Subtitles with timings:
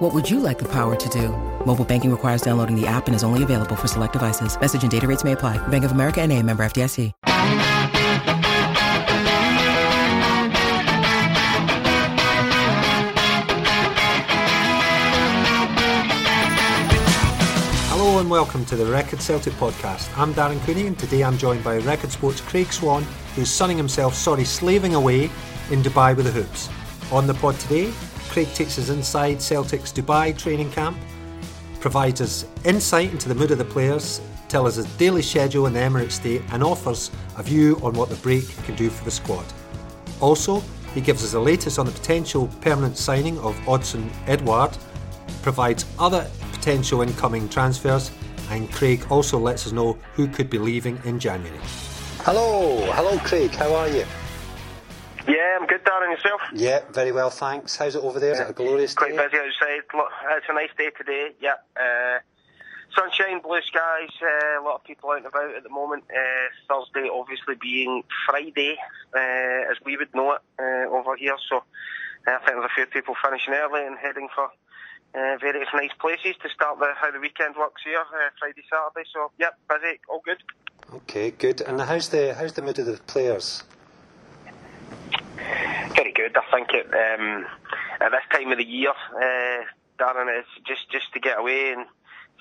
[0.00, 1.28] What would you like the power to do?
[1.66, 4.58] Mobile banking requires downloading the app and is only available for select devices.
[4.58, 5.58] Message and data rates may apply.
[5.68, 7.12] Bank of America and a member FDIC.
[17.90, 20.08] Hello and welcome to the Record Celtic podcast.
[20.16, 24.14] I'm Darren Cooney and today I'm joined by Record Sports Craig Swan, who's sunning himself,
[24.14, 25.24] sorry, slaving away
[25.70, 26.70] in Dubai with the hoops.
[27.12, 27.92] On the pod today,
[28.30, 30.96] Craig takes us inside Celtic's Dubai training camp,
[31.80, 35.72] provides us insight into the mood of the players, tells us his daily schedule in
[35.72, 39.10] the Emirates State, and offers a view on what the break can do for the
[39.10, 39.44] squad.
[40.20, 40.62] Also,
[40.94, 44.78] he gives us the latest on the potential permanent signing of Odsonne Edouard,
[45.42, 48.12] provides other potential incoming transfers,
[48.50, 51.58] and Craig also lets us know who could be leaving in January.
[52.20, 54.04] Hello, hello Craig, how are you?
[55.28, 56.10] Yeah, I'm good, Darren.
[56.10, 56.40] Yourself?
[56.54, 57.76] Yeah, very well, thanks.
[57.76, 58.32] How's it over there?
[58.32, 59.16] Is it a glorious Quite day?
[59.28, 59.82] busy outside.
[59.94, 61.30] Look, It's a nice day today.
[61.40, 61.54] Yeah.
[61.76, 62.18] Uh,
[62.96, 64.10] sunshine, blue skies.
[64.22, 66.04] Uh, a lot of people out and about at the moment.
[66.10, 68.76] Uh, Thursday, obviously, being Friday,
[69.14, 71.36] uh, as we would know it uh, over here.
[71.48, 71.60] So uh,
[72.26, 74.46] I think there's a few people finishing early and heading for
[75.14, 79.06] uh, various nice places to start the, how the weekend works here, uh, Friday, Saturday.
[79.12, 80.38] So, yeah, busy, all good.
[80.94, 81.60] Okay, good.
[81.60, 83.62] And how's the how's the mood of the players?
[85.94, 86.36] Very good.
[86.36, 87.46] I think it, um,
[88.00, 89.64] at this time of the year, uh,
[89.98, 91.86] Darren, it's just just to get away and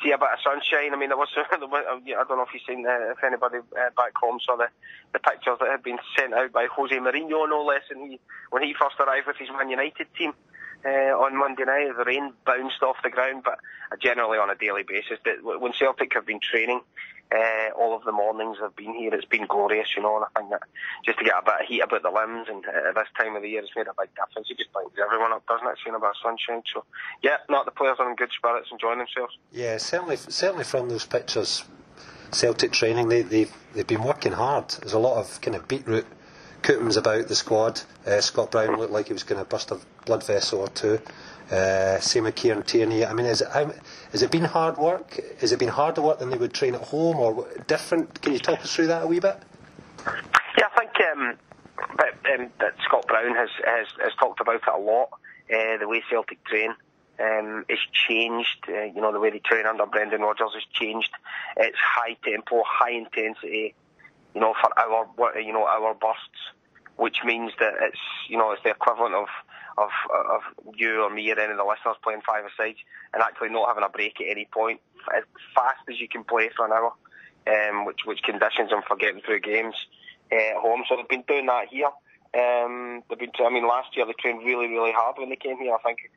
[0.03, 0.93] see a bit of sunshine.
[0.93, 4.13] I mean, there was, I don't know if you've seen uh, if anybody uh, back
[4.15, 4.67] home saw the,
[5.13, 8.19] the pictures that had been sent out by Jose Mourinho, no less, than he,
[8.49, 10.33] when he first arrived with his Man United team.
[10.85, 13.59] Uh, on Monday night, the rain bounced off the ground, but
[14.01, 15.19] generally on a daily basis.
[15.23, 16.81] But when Celtic have been training,
[17.31, 20.39] uh, all of the mornings I've been here, it's been glorious, you know, and I
[20.39, 20.63] think that
[21.05, 23.41] just to get a bit of heat about the limbs and uh, this time of
[23.41, 24.49] the year, it's made a big difference.
[24.49, 26.63] It just brings everyone up, doesn't it, seeing a bit of sunshine?
[26.73, 26.85] So,
[27.21, 29.37] yeah, not the players are in good spirits, enjoying themselves.
[29.51, 31.65] Yeah, certainly, certainly from those pictures,
[32.31, 34.69] Celtic training, they, they've, they've been working hard.
[34.69, 36.07] There's a lot of kind of beetroot
[36.63, 37.81] cootums about the squad.
[38.05, 39.79] Uh, Scott Brown looked like he was going to burst a
[40.09, 40.99] blood vessel or two.
[41.51, 43.05] Uh, same with Kieran Tierney.
[43.05, 43.47] I mean, is it,
[44.13, 45.19] it been hard work?
[45.39, 48.19] Has it been harder work than they would train at home or different?
[48.23, 49.37] Can you talk us through that a wee bit?
[50.57, 51.37] Yeah, I think um,
[51.95, 55.09] but, um, that Scott Brown has, has, has talked about it a lot.
[55.53, 56.73] Uh, the way Celtic train
[57.19, 58.65] um, is changed.
[58.67, 61.11] Uh, you know, the way they train under Brendan Rodgers has changed.
[61.55, 63.75] It's high tempo, high intensity.
[64.33, 66.41] You know, for our you know our bursts,
[66.97, 69.27] which means that it's you know it's the equivalent of
[69.79, 70.41] of of
[70.75, 72.75] you or me or any of the listeners playing five aside
[73.13, 74.79] and actually not having a break at any point
[75.15, 75.23] as
[75.55, 76.93] fast as you can play for an hour,
[77.47, 79.75] um, which which conditions them for getting through games
[80.31, 80.83] uh, at home.
[80.87, 81.91] So they've been doing that here.
[82.35, 83.31] Um, they've been.
[83.39, 85.73] I mean, last year they trained really really hard when they came here.
[85.73, 86.11] I think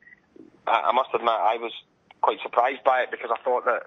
[0.67, 1.73] I, I must admit I was
[2.21, 3.83] quite surprised by it because I thought that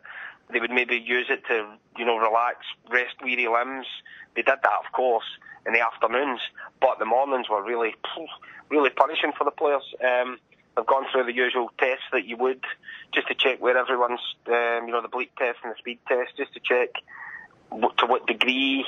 [0.52, 1.66] they would maybe use it to
[1.98, 2.58] you know relax,
[2.90, 3.86] rest weary limbs.
[4.34, 5.24] They did that, of course,
[5.66, 6.40] in the afternoons,
[6.80, 7.94] but the mornings were really,
[8.70, 9.82] really punishing for the players.
[10.02, 10.38] Um,
[10.76, 12.64] they've gone through the usual tests that you would,
[13.12, 16.36] just to check where everyone's, um, you know, the bleep test and the speed test,
[16.36, 16.90] just to check
[17.70, 18.84] what, to what degree,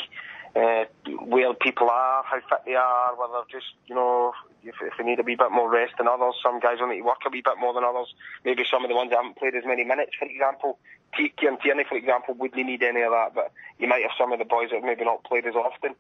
[0.55, 0.85] uh,
[1.25, 5.21] where people are, how fit they are, whether just, you know, if, if they need
[5.21, 6.35] a wee bit more rest than others.
[6.43, 8.15] Some guys to work a wee bit more than others.
[8.45, 10.79] Maybe some of the ones that haven't played as many minutes, for example.
[11.13, 14.39] Kieran Tierney, for example, wouldn't need any of that, but you might have some of
[14.39, 15.95] the boys that have maybe not played as often.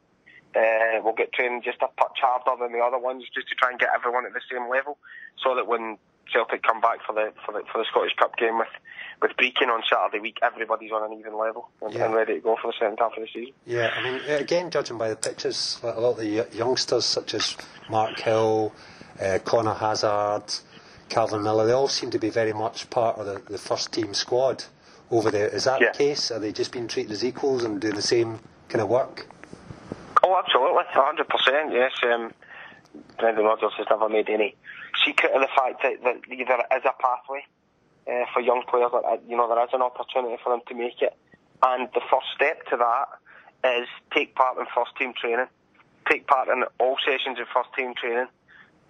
[0.57, 3.71] Uh, will get trained just a touch harder than the other ones, just to try
[3.71, 4.97] and get everyone at the same level,
[5.43, 5.99] so that when
[6.33, 8.69] Celtic come back for the for the, for the Scottish Cup game with
[9.21, 12.07] with Brechin on Saturday week, everybody's on an even level and, Yeah.
[12.07, 13.53] and ready to go for the second half of the season.
[13.67, 17.57] Yeah, I mean, again, judging by the pictures, a lot of the youngsters, such as
[17.91, 18.73] Mark Hill,
[19.21, 20.45] uh, Conor Hazard,
[21.09, 24.15] Calvin Miller, they all seem to be very much part of the, the first team
[24.15, 24.65] squad
[25.11, 25.49] over there.
[25.49, 25.91] Is that Yeah.
[25.93, 26.31] the case?
[26.31, 29.27] Are they just being treated as equals and doing the same kind of work?
[30.29, 31.73] Oh, absolutely, hundred percent.
[31.73, 32.35] Yes, um,
[33.19, 34.55] Brendan Rodgers has never made any
[35.03, 37.47] secret of the fact that, that there is a pathway
[38.07, 38.91] uh, for young players.
[38.93, 41.17] That uh, you know there is an opportunity for them to make it,
[41.63, 43.09] and the first step to that
[43.81, 45.49] is take part in first team training,
[46.11, 48.29] take part in all sessions of first team training,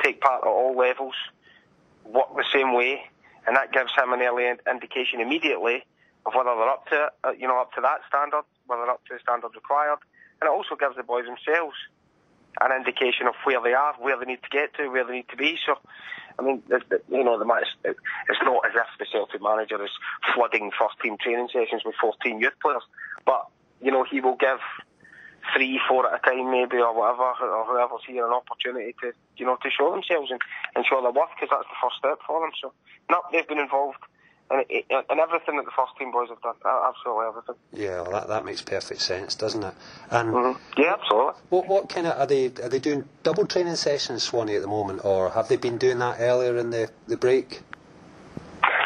[0.02, 1.14] take part at all levels,
[2.04, 2.98] work the same way,
[3.46, 5.86] and that gives him an early indication immediately
[6.26, 9.06] of whether they're up to uh, you know up to that standard, whether they're up
[9.06, 10.02] to the standard required,
[10.40, 11.76] and it also gives the boys themselves
[12.60, 15.28] an indication of where they are, where they need to get to, where they need
[15.28, 15.58] to be.
[15.64, 15.78] So,
[16.38, 16.62] I mean,
[17.10, 17.46] you know, the
[17.84, 19.90] it's not as if the Celtic manager is
[20.34, 22.82] flooding first team training sessions with 14 youth players,
[23.24, 23.46] but
[23.80, 24.58] you know, he will give
[25.54, 29.46] three, four at a time, maybe, or whatever, or whoever's here an opportunity to, you
[29.46, 30.40] know, to show themselves and,
[30.74, 32.50] and show their worth, because that's the first step for them.
[32.60, 32.72] So,
[33.10, 33.98] no, they've been involved
[34.50, 34.64] and,
[35.10, 37.54] and everything that the first team boys have done, absolutely everything.
[37.72, 39.74] Yeah, well, that that makes perfect sense, doesn't it?
[40.10, 40.80] And mm-hmm.
[40.80, 41.34] yeah, absolutely.
[41.50, 44.68] What what kind of are they are they doing double training sessions, Swanee, at the
[44.68, 47.60] moment, or have they been doing that earlier in the the break?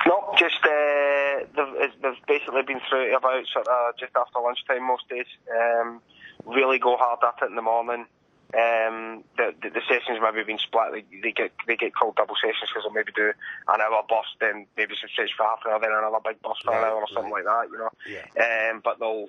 [0.06, 4.87] No, just uh, they've, they've basically been through it about sort of just after lunchtime
[4.87, 5.26] most days.
[5.50, 6.00] Um,
[6.44, 8.06] really go hard at it in the morning.
[8.52, 10.93] Um, the, the, the sessions maybe been split.
[10.93, 14.28] They, they get they get called double sessions because they'll maybe do an hour bus,
[14.40, 16.84] then maybe some sessions for half an hour, then another big bus for right, an
[16.84, 17.44] hour or something right.
[17.44, 17.72] like that.
[17.72, 17.93] You know.
[18.04, 18.28] Yeah.
[18.37, 19.25] Um, but they'll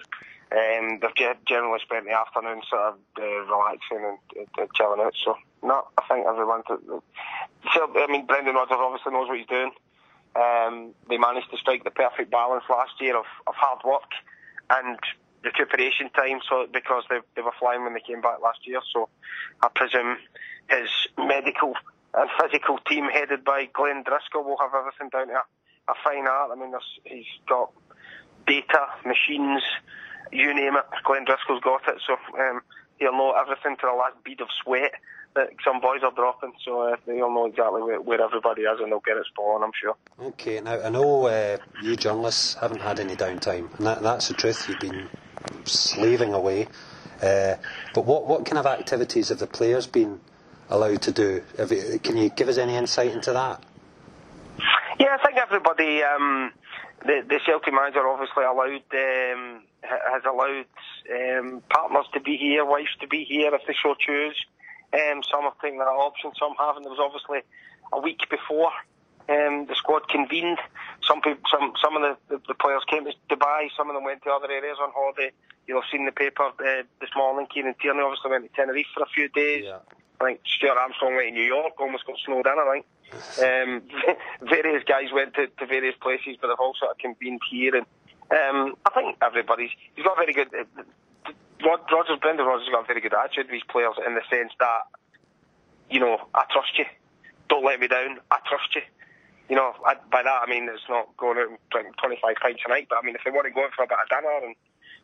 [0.52, 5.16] um, they've generally spent the afternoon sort of uh, relaxing and, and, chilling out.
[5.24, 6.62] So no, I think everyone.
[6.68, 7.02] To,
[7.74, 9.72] so, I mean, Brendan Rodgers obviously knows what he's doing.
[10.36, 14.12] Um, they managed to strike the perfect balance last year of, of hard work
[14.70, 15.00] and
[15.44, 18.80] recuperation time, so because they they were flying when they came back last year.
[18.94, 19.10] So
[19.62, 20.18] I presume
[20.69, 21.74] his medical
[22.13, 26.28] and physical team, headed by Glenn Driscoll, will have everything down to a, a fine
[26.28, 26.51] art.
[26.51, 26.74] I mean,
[27.06, 27.72] he's got
[28.45, 29.63] data, machines,
[30.31, 30.86] you name it.
[31.04, 32.62] Glenn Driscoll's got it, so um,
[33.00, 34.94] he'll know everything to the last bead of sweat
[35.36, 38.92] that some boys are dropping, so uh, they'll know exactly where, where, everybody is and
[38.92, 39.96] they'll get it spot on, I'm sure.
[40.19, 44.36] Okay, now I know uh, you journalists haven't had any downtime, and that, that's the
[44.36, 44.69] truth.
[44.69, 45.10] You've been
[45.66, 46.68] slaving away.
[47.22, 47.56] Uh,
[47.94, 50.19] but what, what kind of activities have the players been
[50.69, 51.44] allowed to do?
[51.57, 53.63] You, can you give us any insight into that?
[55.00, 56.51] Yeah, I think everybody, um,
[57.06, 60.66] the, the Celtic manager obviously allowed, um, has allowed
[61.12, 64.36] um, partners to be here, wives to be here if they so choose.
[64.94, 66.84] Um, some have taken that option, some haven't.
[66.84, 67.39] There was obviously
[67.92, 68.72] a week before
[69.30, 70.60] um, the squad convened.
[71.08, 73.68] Some people, some some of the, the, players came to Dubai.
[73.76, 75.32] Some of them went to other areas on holiday.
[75.68, 77.48] You'll have seen the paper uh, this morning.
[77.48, 79.64] Kieran Tierney obviously went to Tenerife for a few days.
[79.66, 79.80] Yeah.
[80.22, 82.56] I think Stuart Armstrong went to New York, almost got snowed in.
[82.56, 82.86] I think
[83.44, 83.82] um,
[84.48, 87.76] various guys went to, to various places, but they've all sort of convened here.
[87.76, 87.86] And
[88.32, 90.54] um, I think everybody's he's got a very good.
[90.56, 90.84] Uh,
[91.64, 94.52] Rodgers, Brendan Rodgers has got a very good attitude with his players in the sense
[94.60, 94.84] that,
[95.90, 96.86] you know, I trust you.
[97.48, 98.20] Don't let me down.
[98.32, 98.82] I trust you
[99.50, 102.62] you know, I, by that I mean it's not going out and drinking 25 pints
[102.66, 104.10] a night, but I mean if they want to go out for a bit of
[104.10, 104.56] dinner and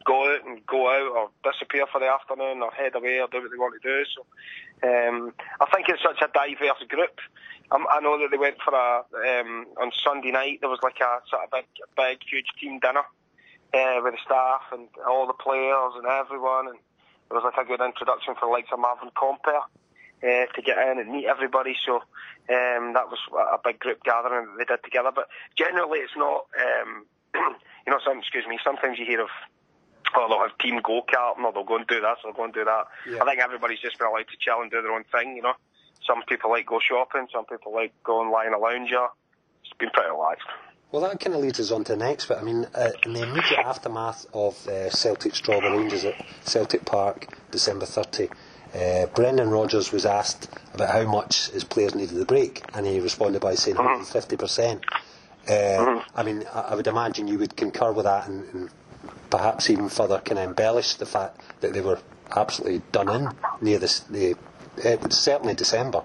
[0.06, 3.42] go out and go out or disappear for the afternoon or head away or do
[3.42, 4.06] what they want to do.
[4.16, 4.22] So
[4.88, 7.20] um, I think it's such a diverse group.
[7.72, 10.60] Um, I know that they went for a um, on Sunday night.
[10.62, 13.04] There was like a sort of big, big, huge team dinner
[13.74, 17.68] uh, with the staff and all the players and everyone, and it was like a
[17.68, 19.62] good introduction for the likes of Marvin Compper
[20.24, 21.76] uh, to get in and meet everybody.
[21.86, 22.02] So
[22.50, 25.12] um, that was a big group gathering that they did together.
[25.14, 26.46] But generally, it's not.
[26.58, 27.06] Um,
[27.86, 28.60] you know, some excuse me.
[28.64, 29.30] Sometimes you hear of.
[30.16, 32.44] Oh, they'll have team go karting, or they'll go and do this, or they'll go
[32.46, 32.88] and do that.
[33.08, 33.22] Yeah.
[33.22, 35.36] I think everybody's just been allowed to chill and do their own thing.
[35.36, 35.54] You know,
[36.06, 39.08] some people like go shopping, some people like go and lie in a lounger.
[39.64, 40.48] It's been pretty relaxed.
[40.92, 42.40] Well, that kind of leads us on to the next bit.
[42.40, 47.28] I mean, uh, in the immediate aftermath of uh, Celtic Strawberry Rangers at Celtic Park,
[47.52, 48.30] December 30,
[48.74, 53.00] uh, Brendan Rodgers was asked about how much his players needed the break, and he
[53.00, 54.42] responded by saying 150 uh-huh.
[54.42, 54.86] percent.
[55.50, 56.04] Uh, uh-huh.
[56.16, 58.70] I mean, I, I, would imagine you would concur with that, and, and
[59.30, 62.00] perhaps even further kind of embellish the fact that they were
[62.36, 63.30] absolutely done in
[63.62, 64.36] near this, the
[64.86, 66.04] uh, certainly December.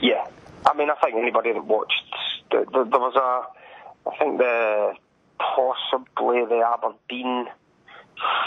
[0.00, 0.26] Yeah,
[0.66, 2.02] I mean, I think anybody that watched,
[2.50, 4.94] the, the, there was a, I think the
[5.38, 7.46] possibly the Aberdeen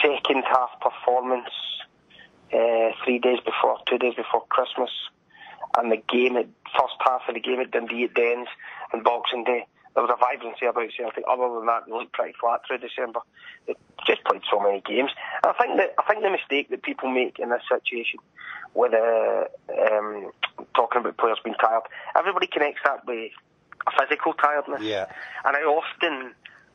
[0.01, 1.49] second half performance
[2.53, 4.89] uh, three days before, two days before Christmas,
[5.77, 8.47] and the game, at, first half of the game at Dundee at Dens
[8.93, 9.65] and Boxing Day.
[9.93, 11.23] There was a vibrancy about Celtic.
[11.27, 13.19] Other than that, they looked pretty flat through December.
[13.65, 13.73] They
[14.05, 15.09] just played so many games.
[15.43, 18.19] And I think that I think the mistake that people make in this situation,
[18.75, 20.29] with uh, um,
[20.75, 21.81] talking about players being tired,
[22.15, 23.31] everybody connects that with
[23.87, 24.81] a physical tiredness.
[24.81, 25.07] Yeah.
[25.45, 26.33] And I often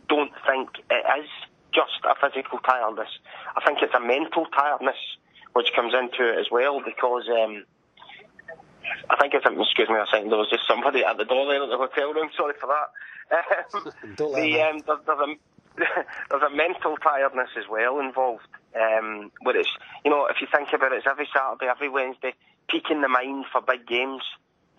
[0.08, 1.30] don't think it is
[1.72, 3.08] just a physical tiredness.
[3.56, 4.98] I think it's a mental tiredness
[5.52, 7.64] which comes into it as well because um,
[9.11, 10.30] I think it's excuse me a second.
[10.30, 12.30] There was just somebody at the door there at the hotel room.
[12.37, 12.88] Sorry for that.
[14.16, 15.35] Don't the, um, there's, there's, a
[16.30, 18.47] there's a mental tiredness as well involved.
[18.75, 19.68] Um, where it's
[20.04, 22.35] you know if you think about it, it's every Saturday, every Wednesday,
[22.68, 24.23] peaking the mind for big games.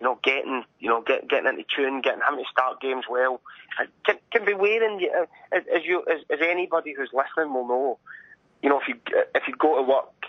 [0.00, 3.40] You know, getting you know get, getting into tune, getting having to start games well,
[3.80, 5.08] it can, can be wearing.
[5.16, 5.26] Uh,
[5.56, 7.98] as, as you as, as anybody who's listening will know,
[8.60, 8.96] you know, if you
[9.34, 10.23] if you go to work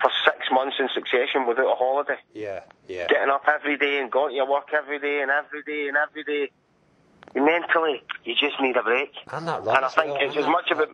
[0.00, 4.10] for six months in succession without a holiday, yeah, yeah, getting up every day and
[4.10, 6.50] going to your work every day and every day and every day,
[7.34, 9.12] mentally you just need a break.
[9.32, 10.90] And that run and I think well, it's as much of it.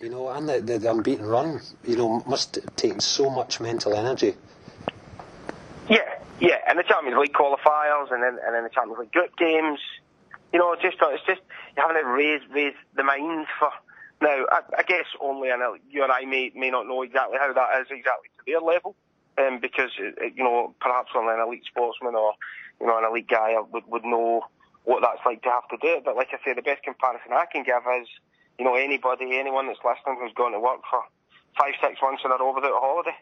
[0.00, 3.94] you know, and the, the, the unbeaten run, you know, must take so much mental
[3.94, 4.34] energy.
[5.88, 5.98] Yeah,
[6.40, 9.80] yeah, and the Champions League qualifiers, and then and then the Champions League group games.
[10.52, 11.40] You know, just it's just
[11.76, 13.70] you having to raise raise the mind for.
[14.20, 17.52] Now, I, I guess only and you and I may may not know exactly how
[17.52, 18.96] that is exactly their level,
[19.36, 22.32] um, because uh, you know perhaps only an elite sportsman or
[22.80, 24.42] you know an elite guy would would know
[24.84, 26.04] what that's like to have to do it.
[26.04, 28.08] But like I say, the best comparison I can give is
[28.58, 31.02] you know anybody, anyone that's listening who's going to work for
[31.58, 33.16] five six months in a row without a holiday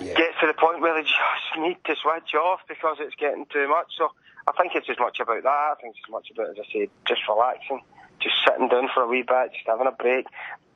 [0.00, 0.14] yeah.
[0.14, 3.68] gets to the point where they just need to switch off because it's getting too
[3.68, 3.92] much.
[3.96, 4.10] So
[4.46, 5.48] I think it's as much about that.
[5.48, 7.82] I think it's as much about, as I say, just relaxing,
[8.20, 10.26] just sitting down for a wee bit, just having a break,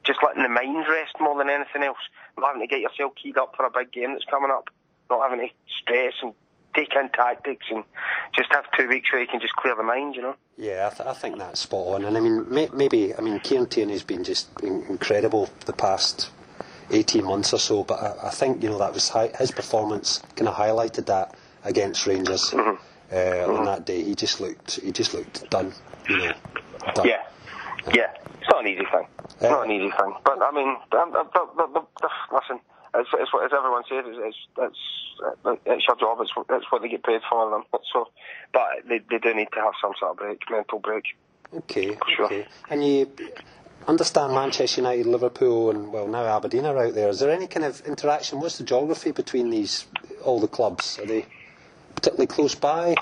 [0.04, 1.98] just letting the mind rest more than anything else.
[2.38, 4.70] Not having to get yourself keyed up for a big game that's coming up.
[5.10, 6.32] Not having to stress and
[6.74, 7.84] take in tactics and
[8.34, 10.34] just have two weeks where you can just clear the mind, you know.
[10.56, 12.04] Yeah, I, th- I think that's spot on.
[12.04, 16.30] And I mean, may- maybe I mean Kieran Tierney's been just incredible the past
[16.90, 17.84] 18 months or so.
[17.84, 22.06] But I, I think you know that was his performance kind of highlighted that against
[22.06, 22.76] Rangers mm-hmm.
[23.10, 23.56] Uh, mm-hmm.
[23.56, 24.02] on that day.
[24.02, 25.72] He just looked he just looked done.
[26.08, 26.32] You know,
[26.94, 27.06] done.
[27.06, 27.22] Yeah,
[27.92, 28.12] yeah.
[28.40, 29.06] It's not an easy thing.
[29.42, 30.14] It's not an easy thing.
[30.24, 30.76] But I mean,
[32.32, 32.60] listen.
[32.94, 34.04] It's, it's what as everyone says.
[34.06, 34.78] It's, it's
[35.46, 36.18] it's it's your job.
[36.20, 37.50] It's it's what they get paid for.
[37.50, 37.64] Them.
[37.92, 38.08] So,
[38.52, 41.04] but they they do need to have some sort of break, mental break.
[41.54, 42.26] Okay, sure.
[42.26, 42.46] okay.
[42.70, 43.10] And you
[43.88, 47.08] understand Manchester United, Liverpool, and well now Aberdeen are out there.
[47.08, 48.40] Is there any kind of interaction?
[48.40, 49.86] What's the geography between these
[50.22, 50.98] all the clubs?
[50.98, 51.24] Are they
[51.94, 52.94] particularly close by?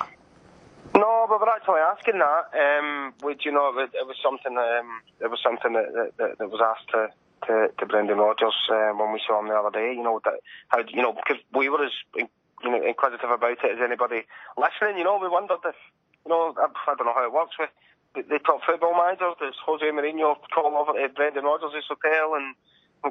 [1.00, 2.52] No, but we're actually asking that.
[2.52, 4.52] Um, would you know it, it was something?
[4.52, 7.08] Um, it was something that, that, that was asked to,
[7.48, 9.94] to, to Brendan Rodgers um, when we saw him the other day.
[9.96, 12.28] You know that how you know because we were as you
[12.70, 14.28] know inquisitive about it as anybody
[14.60, 14.98] listening.
[14.98, 15.78] You know we wondered if
[16.24, 17.70] you know I, I don't know how it works with
[18.14, 19.40] the top football managers.
[19.40, 22.54] Does Jose Mourinho call over to Brendan Rodgers' hotel and,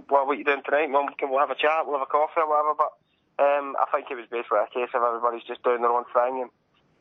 [0.10, 0.91] well, what are you doing tonight?
[0.91, 2.75] Well, can we'll have a chat, we'll have a coffee or whatever.
[2.75, 2.91] But
[3.39, 6.43] um, I think it was basically a case of everybody's just doing their own thing
[6.43, 6.51] and,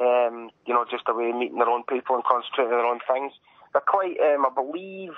[0.00, 3.32] um, you know, just away meeting their own people and concentrating on their own things.
[3.72, 5.12] They're quite, um, I believe,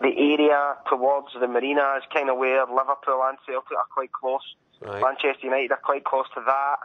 [0.00, 4.54] the area towards the marina is kind of where Liverpool and Celtic are quite close.
[4.80, 5.02] Right.
[5.02, 6.78] Manchester United are quite close to that.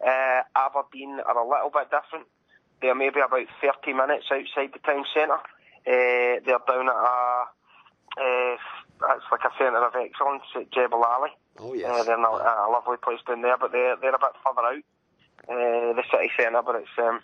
[0.00, 2.26] Uh, Aberdeen are a little bit different.
[2.80, 5.40] They're maybe about 30 minutes outside the town centre.
[5.86, 7.44] Uh, they're down at a,
[8.18, 8.56] uh,
[9.14, 11.30] it's like a centre of excellence at Jebel Ali.
[11.58, 11.90] Oh yes.
[11.90, 14.82] Uh, they're not, a lovely place down there, but they're they're a bit further out.
[15.94, 17.20] The city centre, but it's um,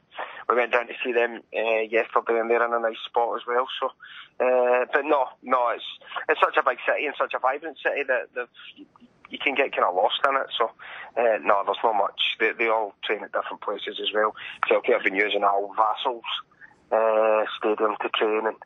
[0.49, 3.47] we went down to see them uh, yesterday, and they're in a nice spot as
[3.47, 3.67] well.
[3.81, 3.87] So,
[4.45, 5.85] uh, but no, no, it's
[6.29, 8.49] it's such a big city and such a vibrant city that
[9.31, 10.49] you can get kind of lost in it.
[10.57, 10.71] So,
[11.17, 12.37] uh, no, there's not much.
[12.41, 14.35] They, they all train at different places as well.
[14.67, 16.25] Celtic have been using Al Wasl's
[16.93, 18.57] uh, Stadium to train, and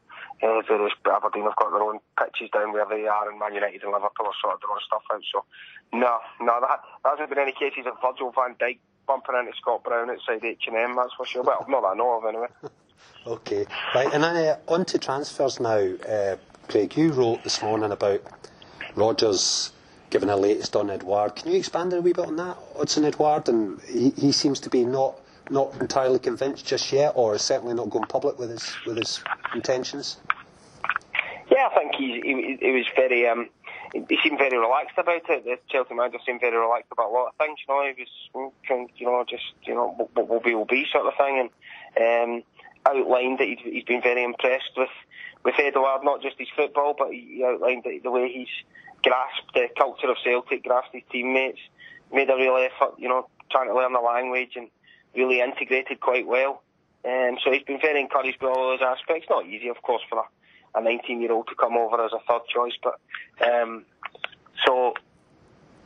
[0.42, 3.82] uh, various Aberdeen have got their own pitches down where they are, and Man United
[3.82, 5.23] and Liverpool have sorted their own stuff out.
[5.32, 5.44] So,
[5.92, 10.11] no, no, that, hasn't been any cases of Virgil van Dijk bumping into Scott Brown
[10.11, 11.42] outside H&M, that's for sure.
[11.42, 12.49] Well, not that I know of, anyway.
[13.26, 15.94] okay, right, and then uh, on to transfers now.
[16.09, 16.37] Uh,
[16.68, 18.23] Craig, you wrote this morning about
[18.94, 19.73] Rodgers
[20.11, 21.35] giving a latest on Edouard.
[21.37, 23.49] Can you expand a wee bit on that, Odsonne Edouard?
[23.49, 25.18] And he, he seems to be not
[25.50, 29.23] not entirely convinced just yet, or is certainly not going public with his with his
[29.54, 30.18] intentions.
[31.50, 33.49] Yeah, I think he he, he was very um,
[33.92, 35.44] he seemed very relaxed about it.
[35.44, 37.58] The Chelsea manager seemed very relaxed about a lot of things.
[37.68, 41.06] You know, he was you know just you know what will be will be sort
[41.06, 41.50] of thing,
[41.96, 42.42] and um,
[42.87, 44.90] outlined that he's, he's been very impressed with
[45.44, 48.54] with Edouard, not just his football, but he outlined the, the way he's
[49.02, 51.58] grasped the culture of Celtic, grasped his teammates,
[52.12, 54.68] made a real effort, you know, trying to learn the language and
[55.14, 56.62] really integrated quite well.
[57.04, 59.26] Um, so he's been very encouraged by all those aspects.
[59.28, 60.22] Not easy, of course, for a,
[60.75, 62.99] a 19-year-old to come over as a third choice, but
[63.47, 63.85] um,
[64.67, 64.95] so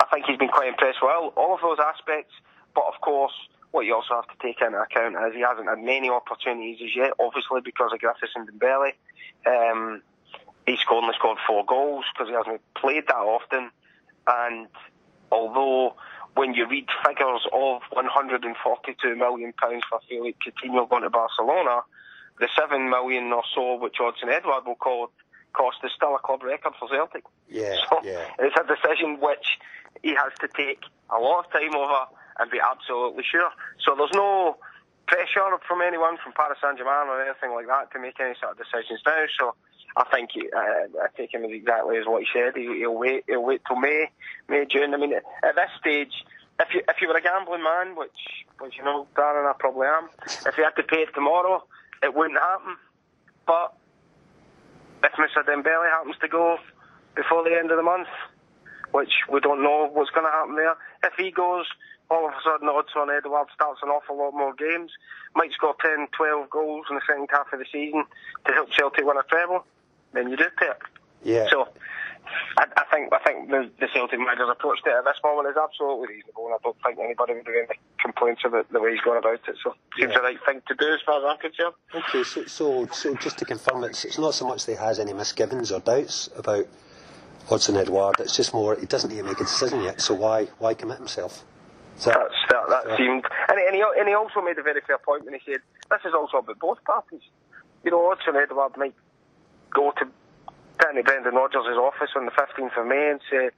[0.00, 2.32] I think he's been quite impressed with all, all of those aspects.
[2.74, 3.32] But of course,
[3.70, 6.94] what you also have to take into account is he hasn't had many opportunities as
[6.94, 8.92] yet, obviously because of Griffiths and Dembele.
[9.46, 10.02] Um,
[10.66, 13.70] he's only scored four goals because he hasn't played that often.
[14.26, 14.68] And
[15.30, 15.94] although
[16.34, 21.80] when you read figures of 142 million pounds for Felix Coutinho going to Barcelona,
[22.38, 25.10] the seven million or so which Odsonne Edouard will call
[25.52, 27.24] cost is still a club record for Celtic.
[27.48, 28.28] Yeah, so yeah.
[28.38, 29.58] it's a decision which
[30.02, 32.06] he has to take a lot of time over
[32.38, 33.50] and be absolutely sure.
[33.80, 34.58] So there's no
[35.06, 38.52] pressure from anyone from Paris Saint Germain or anything like that to make any sort
[38.52, 39.24] of decisions now.
[39.38, 39.54] So
[39.96, 42.52] I think he, uh, I take him as exactly as what he said.
[42.54, 43.24] He, will wait.
[43.26, 44.10] He'll wait till May,
[44.48, 44.92] May, June.
[44.92, 46.12] I mean, at this stage,
[46.60, 49.86] if you if you were a gambling man, which which you know, Darren, I probably
[49.86, 50.08] am.
[50.44, 51.64] If you had to pay it tomorrow,
[52.02, 52.76] it wouldn't happen.
[53.46, 53.74] But
[55.04, 56.58] if Mr Dembele happens to go
[57.14, 58.08] before the end of the month,
[58.92, 61.66] which we don't know what's going to happen there, if he goes,
[62.10, 64.92] all of a sudden Odsonne Edouard starts an awful lot more games,
[65.34, 68.04] might score 10, 12 goals in the second half of the season
[68.46, 69.64] to help Celtic win a treble,
[70.12, 70.78] then you do pay it.
[71.24, 71.46] Yeah.
[71.50, 71.68] So
[72.58, 75.48] I, I think I think the, the Celtic manager's approach to it at this moment
[75.48, 78.92] is absolutely reasonable, and I don't think anybody would have any complaints about the way
[78.92, 79.56] he's going about it.
[79.62, 80.18] So it seems yeah.
[80.18, 81.74] the right thing to do as far as I'm concerned.
[81.94, 84.98] Okay, so so, so just to confirm, it's, it's not so much that he has
[84.98, 86.66] any misgivings or doubts about
[87.48, 88.16] Odsonne Edouard.
[88.20, 90.00] It's just more he doesn't need to make a decision yet.
[90.00, 91.44] So why why commit himself?
[91.98, 92.96] So, That's, that, that yeah.
[92.98, 95.60] seemed, and, and, he, and he also made a very fair point when he said
[95.88, 97.22] this is also about both parties.
[97.84, 98.94] You know, Odsonne Edouard might
[99.72, 100.06] go to
[100.86, 103.50] Danny Brendan Rodgers' office on the 15th of May and say,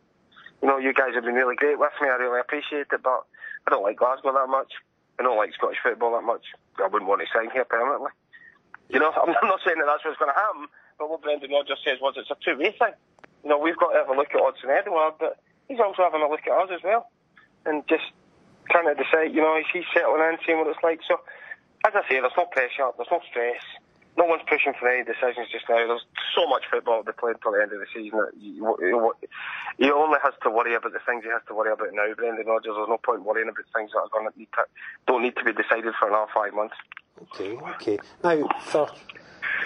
[0.62, 2.08] you know, you guys have been really great with me.
[2.08, 3.28] I really appreciate it, but
[3.66, 4.72] I don't like Glasgow that much.
[5.20, 6.46] I don't like Scottish football that much.
[6.80, 8.12] I wouldn't want to sign here permanently.
[8.88, 11.84] You know, I'm not saying that that's what's going to happen, but what Brendan Rodgers
[11.84, 12.96] says was it's a two-way thing.
[13.44, 15.36] You know, we've got to have a look at Odsonne Edouard, but
[15.68, 17.12] he's also having a look at us as well,
[17.68, 18.08] and just
[18.72, 19.36] trying to decide.
[19.36, 21.04] You know, he's settling in, seeing what it's like.
[21.04, 21.20] So,
[21.84, 23.62] as I say, there's no pressure, there's no stress
[24.18, 25.78] no one's pushing for any decisions just now.
[25.86, 28.58] There's so much football to be played till the end of the season that he
[29.90, 32.12] only has to worry about the things he has to worry about now.
[32.14, 34.66] Brendan Rodgers, there's no point worrying about things that are going to need to,
[35.06, 36.74] don't need to be decided for another five months.
[37.22, 37.98] Okay, okay.
[38.24, 38.90] Now, for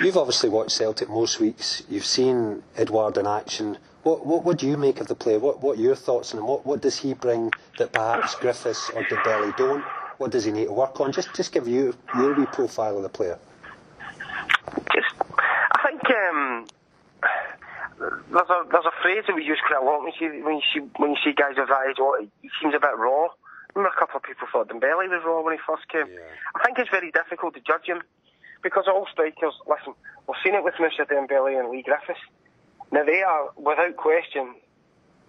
[0.01, 1.83] you've obviously watched Celtic most weeks.
[1.89, 3.79] You've seen Edouard in action.
[4.03, 5.39] What, what, do you make of the player?
[5.39, 6.47] What, what are your thoughts on him?
[6.47, 9.85] What, what does he bring that perhaps Griffiths or Dembele don't?
[10.19, 11.13] What does he need to work on?
[11.13, 13.39] Just, just give you your wee profile of the player
[14.95, 16.67] just, I think um,
[17.99, 20.57] there's a there's a phrase that we use quite a lot when you see when
[20.57, 21.97] you see when you see guys of that age.
[22.01, 23.27] Oh, he seems a bit raw.
[23.27, 26.09] I remember a couple of people thought Dembele was raw when he first came.
[26.11, 26.21] Yeah.
[26.55, 28.03] I think it's very difficult to judge him
[28.63, 29.55] because all strikers.
[29.67, 29.95] Listen,
[30.27, 32.21] we've seen it with Moussa Dembele and Leigh Griffiths.
[32.91, 34.55] Now they are without question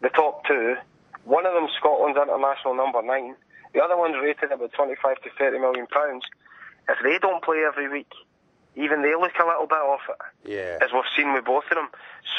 [0.02, 0.76] the top two.
[1.24, 3.36] One of them Scotland's international number nine.
[3.74, 6.26] The other one's rated about 25 to 30 million pounds.
[6.90, 8.12] If they don't play every week,
[8.76, 10.50] even they look a little bit off it.
[10.50, 10.78] Yeah.
[10.82, 11.90] As we've seen with both of them.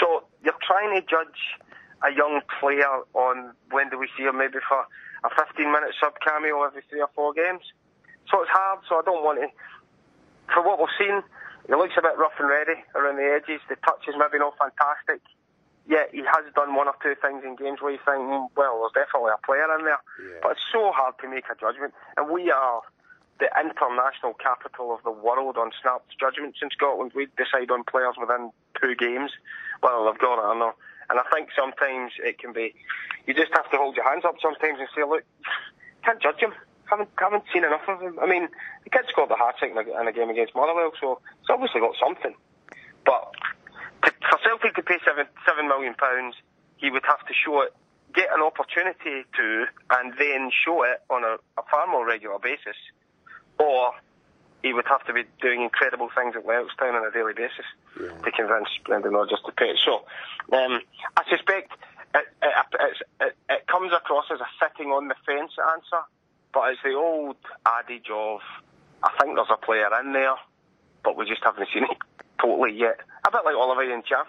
[0.01, 1.59] So you're trying to judge
[2.03, 4.85] a young player on when do we see him maybe for
[5.25, 7.63] a 15 minute sub cameo every three or four games.
[8.31, 9.49] So it's hard, so I don't want to.
[10.53, 11.23] For what we've seen,
[11.67, 13.61] he looks a bit rough and ready around the edges.
[13.69, 15.23] The touch is maybe not fantastic.
[15.87, 18.81] Yet he has done one or two things in games where you think, hmm, well,
[18.81, 20.01] there's definitely a player in there.
[20.21, 20.41] Yeah.
[20.43, 21.93] But it's so hard to make a judgment.
[22.17, 22.81] And we are
[23.41, 27.13] the international capital of the world on snap judgments in Scotland.
[27.15, 29.33] We decide on players within two games,
[29.81, 30.77] whether they've got it or not.
[31.11, 32.75] And I think sometimes it can be,
[33.27, 35.25] you just have to hold your hands up sometimes and say, look,
[36.05, 36.55] can't judge him.
[36.87, 38.19] Haven't haven't seen enough of him.
[38.21, 38.49] I mean,
[38.85, 41.81] the kid scored the hat trick in, in a game against Motherwell, so he's obviously
[41.81, 42.37] got something.
[43.09, 43.33] But
[44.05, 46.37] to, for Celtic to pay seven seven million pounds,
[46.77, 47.73] he would have to show it,
[48.13, 49.49] get an opportunity to,
[49.97, 52.77] and then show it on a, a far more regular basis
[53.59, 53.93] or
[54.63, 57.67] he would have to be doing incredible things at Lennoxtown on a daily basis
[58.01, 58.09] yeah.
[58.09, 59.79] to convince Brendan Rodgers to pay it.
[59.85, 60.05] So
[60.57, 60.81] um,
[61.17, 61.73] I suspect
[62.15, 66.05] it, it, it, it, comes across as a sitting on the fence answer,
[66.53, 67.37] but it's the old
[67.67, 68.41] adage of
[69.03, 70.37] I think there's a player in there,
[71.03, 71.99] but we just haven't seen it
[72.41, 73.01] totally yet.
[73.27, 74.25] A bit like Oliver and Chav.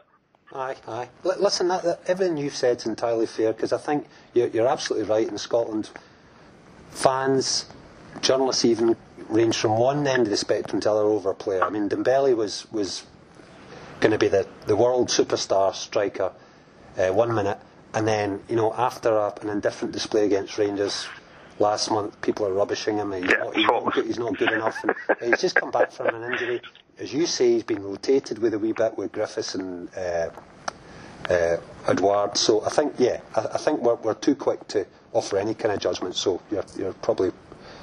[0.53, 1.09] Aye, aye.
[1.23, 4.67] L- listen, that, that, everything you've said is entirely fair because I think you're, you're
[4.67, 5.27] absolutely right.
[5.27, 5.89] In Scotland,
[6.91, 7.65] fans,
[8.21, 8.95] journalists even
[9.29, 11.63] range from one end of the spectrum to the other over player.
[11.63, 13.03] I mean, Dembele was was
[13.99, 16.31] going to be the, the world superstar striker
[16.97, 17.59] uh, one minute,
[17.93, 21.07] and then you know after a, an indifferent display against Rangers
[21.59, 23.13] last month, people are rubbishing him.
[23.13, 26.31] He's, not, he's, not, he's not, good enough, and he's just come back from an
[26.31, 26.61] injury.
[26.97, 29.89] As you say, he's been rotated with a wee bit with Griffiths and.
[29.95, 30.29] Uh,
[31.29, 32.37] uh, Edouard.
[32.37, 35.73] So I think, yeah, I, I think we're, we're too quick to offer any kind
[35.73, 36.15] of judgment.
[36.15, 37.31] So you're, you're probably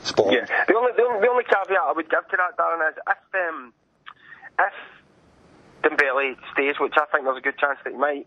[0.05, 0.33] spot.
[0.33, 0.47] Yeah.
[0.69, 3.23] The only, the only, the only caveat I would give to that, Darren, is if
[3.35, 3.73] um,
[4.59, 4.75] if
[5.83, 8.27] Dembele stays, which I think there's a good chance that he might.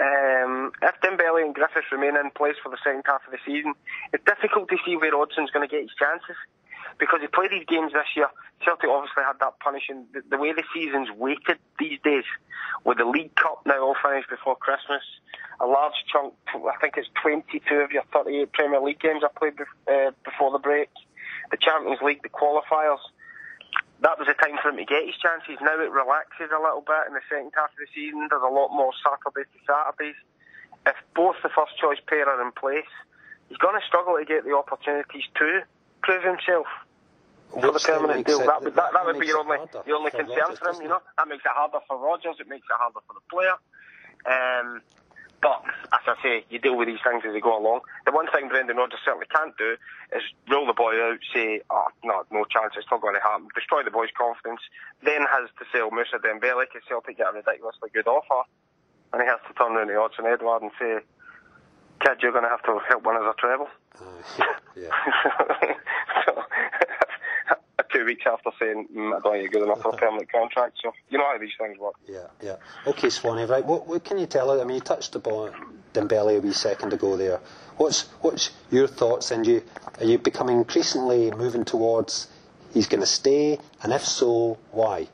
[0.00, 3.74] Um, if Dembele and Griffiths remain in place for the second half of the season,
[4.12, 6.36] it's difficult to see where Odsonne's going to get his chances
[6.98, 8.28] because he played these games this year.
[8.64, 10.06] Celtic obviously had that punishing.
[10.12, 12.24] The, the way the season's weighted these days,
[12.84, 15.02] with the League Cup now all finished before Christmas,
[15.62, 19.54] a large chunk, I think it's 22 of your 38 Premier League games I played
[19.86, 20.90] uh, before the break,
[21.50, 22.98] the Champions League, the qualifiers.
[24.02, 25.62] that was the time for him to get his chances.
[25.62, 28.26] Now it relaxes a little bit in the second half of the season.
[28.26, 30.18] There's a lot more Saturdays to Saturdays.
[30.82, 32.90] If both the first choice pair are in place,
[33.46, 35.62] he's going to struggle to get the opportunities to
[36.02, 36.66] prove himself
[37.54, 38.42] for the permanent deal.
[38.42, 40.82] It, that would that, that, would be your only your only concern Rodgers, for him.
[40.82, 42.42] You know, that makes it harder for Rodgers.
[42.42, 43.54] It makes it harder for the player.
[44.26, 44.82] Um,
[45.42, 45.60] but
[45.92, 47.80] as I say, you deal with these things as they go along.
[48.06, 49.74] The one thing Brendan Rodgers certainly can't do
[50.14, 53.48] is roll the boy out, say, "Oh, no, no chance, it's not going to happen,"
[53.54, 54.62] destroy the boy's confidence.
[55.02, 58.46] Then has to sell Moussa Dembele because Celtic get a ridiculously good offer,
[59.12, 61.02] and he has to turn around to Odsonne Edouard and say,
[62.00, 64.46] "Kid, you're going to have to help win us a treble." Uh,
[64.78, 64.94] yeah.
[66.24, 66.31] so,
[67.92, 70.78] two weeks after saying mm, I don't think you're good enough for a permanent contract.
[70.82, 71.94] So you know how these things work.
[72.08, 72.56] Yeah, yeah.
[72.86, 73.64] Okay, Swanee, right?
[73.64, 74.60] What, what can you tell us?
[74.60, 75.52] I mean, you touched upon
[75.92, 77.40] Dembele a wee second ago there.
[77.76, 79.30] What's what's your thoughts?
[79.30, 79.62] And you
[79.98, 82.28] are you becoming increasingly moving towards
[82.72, 85.08] he's going to stay, and if so, why?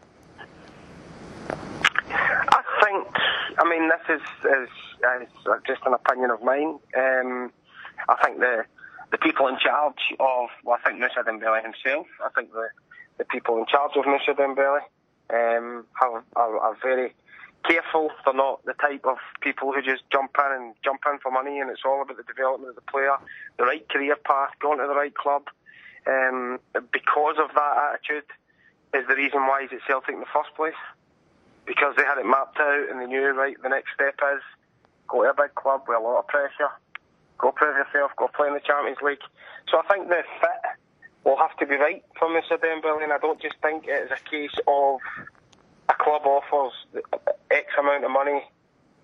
[1.48, 3.06] I think.
[3.60, 4.68] I mean, this is, is,
[5.22, 5.28] is
[5.66, 6.78] just an opinion of mine.
[6.96, 7.50] Um,
[8.08, 8.64] I think the
[9.10, 12.68] the people in charge of, well, I think Moussa Dembele himself, I think the,
[13.18, 14.80] the people in charge of Moussa Dembele
[15.30, 17.14] um, have, are, are very
[17.68, 18.10] careful.
[18.24, 21.58] They're not the type of people who just jump in and jump in for money,
[21.60, 23.16] and it's all about the development of the player,
[23.58, 25.44] the right career path, going to the right club.
[26.06, 26.58] Um,
[26.92, 28.24] because of that attitude,
[28.94, 30.78] is the reason why he's at Celtic in the first place.
[31.66, 34.42] Because they had it mapped out and they knew, right, the next step is
[35.06, 36.72] go to a big club with a lot of pressure,
[37.38, 39.22] go prove yourself, go play in the Champions League.
[39.70, 40.62] So I think the fit
[41.24, 44.10] will have to be right for Mr Dembele, and I don't just think it is
[44.10, 45.00] a case of
[45.88, 46.72] a club offers
[47.50, 48.42] X amount of money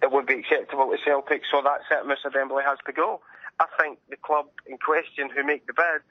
[0.01, 3.21] that would be acceptable to Celtic, so that's it, Mr Dembele has to go.
[3.61, 6.03] I think the club in question who make the bid,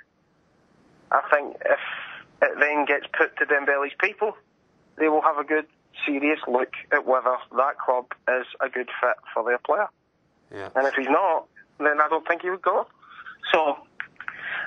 [1.11, 1.79] I think if
[2.41, 4.33] it then gets put to Dembele's people,
[4.97, 5.65] they will have a good,
[6.05, 9.87] serious look at whether that club is a good fit for their player.
[10.53, 10.69] Yeah.
[10.75, 11.47] And if he's not,
[11.79, 12.87] then I don't think he would go.
[13.53, 13.77] So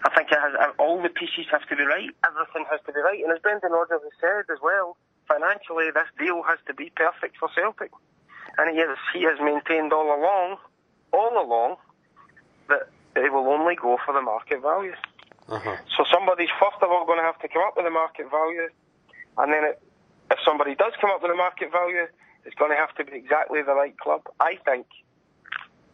[0.05, 2.11] I think it has all the pieces have to be right.
[2.27, 3.23] Everything has to be right.
[3.23, 4.97] And as Brendan Rodgers has said as well,
[5.29, 7.91] financially this deal has to be perfect for Celtic.
[8.59, 10.57] And he has he has maintained all along,
[11.13, 11.77] all along,
[12.69, 14.95] that they will only go for the market value.
[15.49, 15.77] Uh-huh.
[15.97, 18.69] So somebody's first of all going to have to come up with the market value,
[19.39, 19.83] and then it,
[20.31, 22.07] if somebody does come up with the market value,
[22.45, 24.23] it's going to have to be exactly the right club.
[24.41, 24.87] I think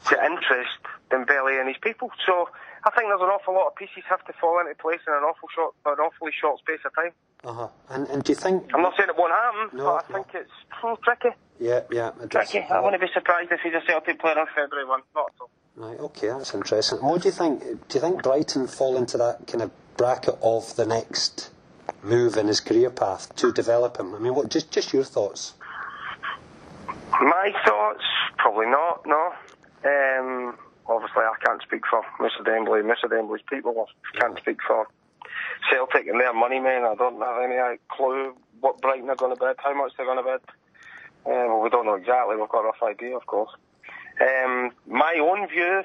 [0.09, 0.79] to interest
[1.11, 2.11] Dembele and his people.
[2.27, 2.49] So
[2.85, 5.23] I think there's an awful lot of pieces have to fall into place in an
[5.23, 7.13] awful short, an awfully short space of time.
[7.45, 7.69] Uh huh.
[7.91, 8.71] And, and do you think?
[8.75, 10.51] I'm not saying it won't happen, no, but I think it's
[10.83, 11.37] oh, tricky.
[11.61, 12.11] Yeah, yeah.
[12.29, 12.61] Tricky.
[12.61, 15.03] I wouldn't be surprised if he's a Celtic player on February one.
[15.15, 15.51] Not at all.
[15.75, 15.99] Right.
[15.99, 16.99] Okay, that's interesting.
[16.99, 17.63] What do you think?
[17.89, 21.51] Do you think Brighton fall into that kind of bracket of the next
[22.03, 24.15] move in his career path to develop him?
[24.15, 24.49] I mean, what?
[24.51, 25.55] Just just your thoughts.
[27.13, 28.05] My thoughts?
[28.39, 29.03] Probably not.
[29.07, 29.33] No.
[29.85, 32.47] Um, obviously, I can't speak for Mr.
[32.47, 33.11] Dembele, Mr.
[33.11, 33.87] Dembele's people.
[34.15, 34.87] I can't speak for
[35.71, 36.85] Celtic and their money men.
[36.85, 40.23] I don't have any clue what Brighton are going to bid, how much they're going
[40.23, 40.43] to bid.
[41.25, 42.37] Uh, well, we don't know exactly.
[42.37, 43.51] We've got a rough idea, of course.
[44.21, 45.83] Um, my own view,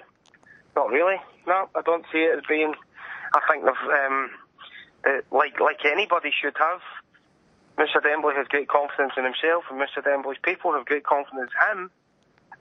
[0.76, 1.18] not really.
[1.48, 2.74] No, I don't see it as being.
[3.34, 4.30] I think they've, um,
[5.32, 6.82] like like anybody should have.
[7.78, 8.02] Mr.
[8.02, 10.04] Dembele has great confidence in himself, and Mr.
[10.04, 11.92] Dembele's people have great confidence in him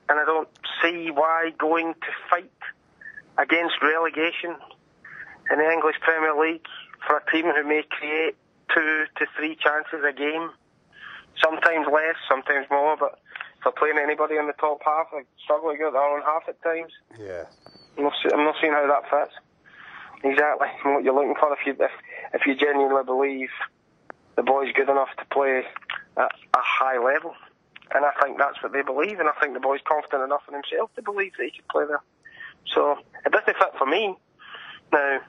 [0.09, 0.49] and I don't
[0.83, 2.51] see why going to fight
[3.39, 4.57] against relegation
[5.51, 6.67] in the English Premier League
[7.07, 8.37] for a team who may create
[8.75, 10.51] two to three chances a game,
[11.43, 13.19] sometimes less, sometimes more, but
[13.63, 16.63] for playing anybody in the top half, I struggle to get their own half at
[16.63, 16.93] times.
[17.19, 17.45] Yeah.
[17.99, 19.37] I'm not, I'm not seeing how that fits.
[20.25, 20.69] Exactly.
[20.85, 21.91] what you're looking for if you if,
[22.35, 23.51] if you genuinely believe
[24.37, 25.63] the boy's good enough to play
[26.17, 27.35] at a high level.
[27.95, 30.55] And I think that's what they believe, and I think the boy's confident enough in
[30.55, 32.03] himself to believe that he could play there.
[32.75, 34.17] So it doesn't fit for me.
[34.93, 35.21] Now,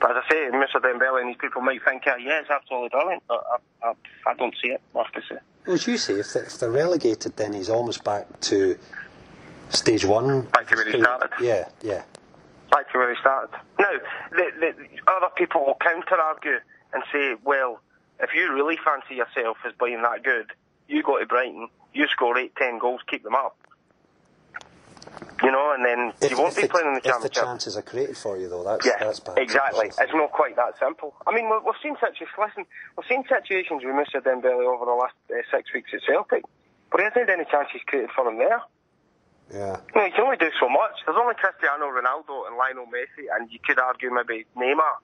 [0.00, 0.80] but as I say, Mr.
[0.80, 3.42] Dembele and these people might think, oh, yeah, it's absolutely brilliant, but
[3.82, 3.92] I, I,
[4.30, 5.38] I don't see it, I have to say.
[5.66, 8.78] Well, as you say, if they're, if they're relegated, then he's almost back to
[9.70, 10.42] stage one.
[10.42, 11.30] Back to where he started.
[11.40, 12.02] Yeah, yeah.
[12.70, 13.50] Back to where he started.
[13.78, 13.90] Now,
[14.30, 16.58] the, the, other people will counter argue
[16.92, 17.80] and say, well,
[18.20, 20.46] if you really fancy yourself as being that good,
[20.88, 23.56] you go to Brighton, you score eight, ten goals, keep them up.
[25.42, 27.30] You know, and then if, you won't be the, playing in the championship.
[27.30, 29.38] If the chances are created for you, though, that's yeah, that's bad.
[29.38, 31.14] Exactly, it's not quite that simple.
[31.26, 32.36] I mean, we've seen situations.
[32.40, 32.64] Listen,
[32.96, 36.42] we've seen situations with Mr Dembele over the last uh, six weeks at Celtic,
[36.90, 38.60] but he hasn't had any chances created for him there.
[39.52, 39.78] Yeah.
[39.94, 41.04] You, know, you can only do so much.
[41.04, 44.98] There's only Cristiano Ronaldo and Lionel Messi, and you could argue maybe Neymar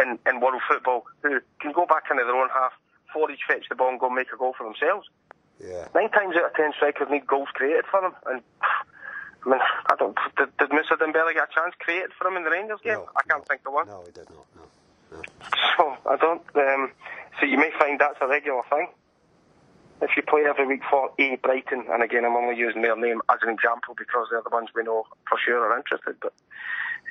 [0.00, 2.72] in, in world football who can go back into their own half
[3.28, 5.08] he'd fetch the ball and go and make a goal for themselves.
[5.64, 5.88] Yeah.
[5.94, 8.12] Nine times out of ten, strikers need goals created for them.
[8.26, 8.42] And
[9.46, 10.16] I mean, I don't.
[10.36, 13.00] Did, did Moussa Dembele get a chance created for him in the Rangers game?
[13.00, 13.48] No, I can't no.
[13.48, 13.86] think of one.
[13.86, 14.46] No, he did not.
[14.56, 14.64] No.
[15.16, 15.22] no.
[15.76, 16.42] So I don't.
[16.54, 16.92] Um,
[17.40, 18.88] so you may find that's a regular thing.
[20.02, 23.22] If you play every week for A Brighton, and again I'm only using their name
[23.30, 26.16] as an example because they're the ones we know for sure are interested.
[26.20, 26.34] But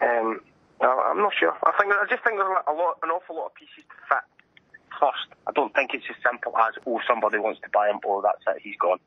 [0.02, 0.42] um,
[0.82, 1.54] I- I'm not sure.
[1.64, 4.26] I think I just think there's a lot, an awful lot of pieces to fit.
[5.04, 8.22] First, I don't think it's as simple as oh somebody wants to buy him, oh
[8.22, 9.00] that's it, he's gone.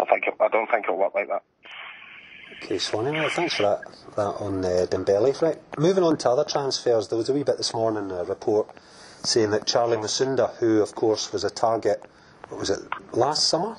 [0.00, 1.42] I think it, I don't think it'll work like that.
[2.62, 3.80] Okay, Swanee, well, thanks for that,
[4.16, 5.42] that on uh, Dembele.
[5.42, 8.70] Right, moving on to other transfers, there was a wee bit this morning, a report
[9.22, 12.02] saying that Charly Musonda, who of course was a target,
[12.48, 12.78] what was it,
[13.12, 13.76] last summer?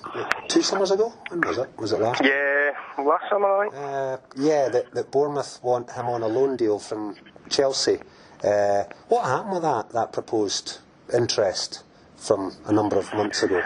[0.50, 1.12] Two summers ago?
[1.30, 1.70] When was it?
[1.80, 2.24] Was it last?
[2.24, 3.76] Yeah, last summer I think.
[3.76, 7.16] Uh, yeah, that, that Bournemouth want him on a loan deal from
[7.50, 7.98] Chelsea.
[8.44, 10.78] Uh, what happened with that, that proposed
[11.14, 11.84] interest
[12.16, 13.62] from a number of months ago?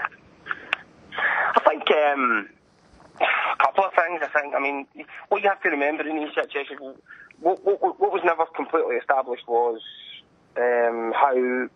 [1.56, 2.49] I think um,
[3.19, 4.21] a couple of things.
[4.21, 4.53] I think.
[4.56, 4.88] I mean,
[5.29, 6.79] what you have to remember in these situations,
[7.39, 9.82] what, what, what was never completely established was
[10.58, 11.69] um, how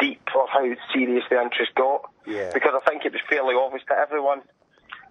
[0.00, 2.10] deep or how serious the interest got.
[2.26, 2.50] Yeah.
[2.52, 4.42] Because I think it was fairly obvious to everyone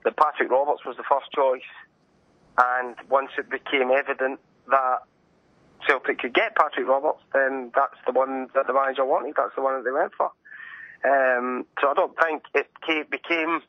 [0.04, 1.62] that Patrick Roberts was the first choice,
[2.58, 5.00] and once it became evident that
[5.88, 9.36] Celtic could get Patrick Roberts, then that's the one that the manager wanted.
[9.38, 10.32] That's the one that they went for.
[11.04, 13.62] Um, so I don't think it became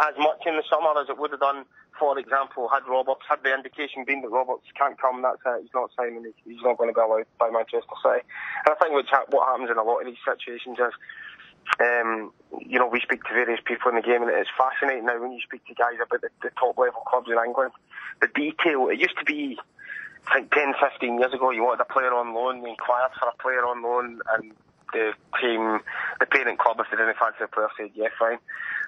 [0.00, 1.64] as much in the summer as it would have done,
[1.98, 5.74] for example, had Roberts, had the indication been that Roberts can't come, that's it, he's
[5.74, 8.20] not signing, he- he's not going to be allowed by Manchester City.
[8.66, 10.94] And I think what happens in a lot of these situations is,
[11.80, 15.18] um, you know, we speak to various people in the game and it's fascinating now
[15.20, 17.72] when you speak to guys about the, the top level clubs in England.
[18.20, 19.56] The detail, it used to be,
[20.26, 23.28] I think 10, 15 years ago, you wanted a player on loan, you inquired for
[23.28, 24.52] a player on loan and
[24.92, 25.80] the team,
[26.20, 28.38] the parent club, if they didn't fancy the player, said, yeah, fine.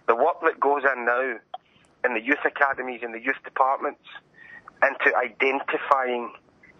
[0.07, 1.37] The work that goes in now
[2.05, 4.05] in the youth academies, in the youth departments,
[4.83, 6.33] into identifying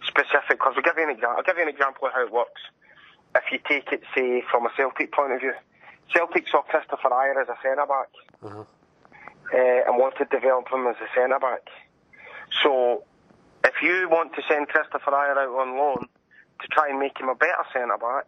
[0.07, 2.33] specific, because I'll give you an example, I'll give you an example of how it
[2.33, 2.63] works.
[3.35, 5.53] If you take it, say, from a Celtic point of view,
[6.15, 8.09] Celtic saw Kristoffer Ajer as a centre-back
[8.43, 8.61] Uh-huh.
[9.53, 11.67] uh, and want to develop him as a centre-back.
[12.63, 13.03] So,
[13.67, 16.09] if you want to send Kristoffer Ajer out on loan
[16.61, 18.27] to try and make him a better centre-back,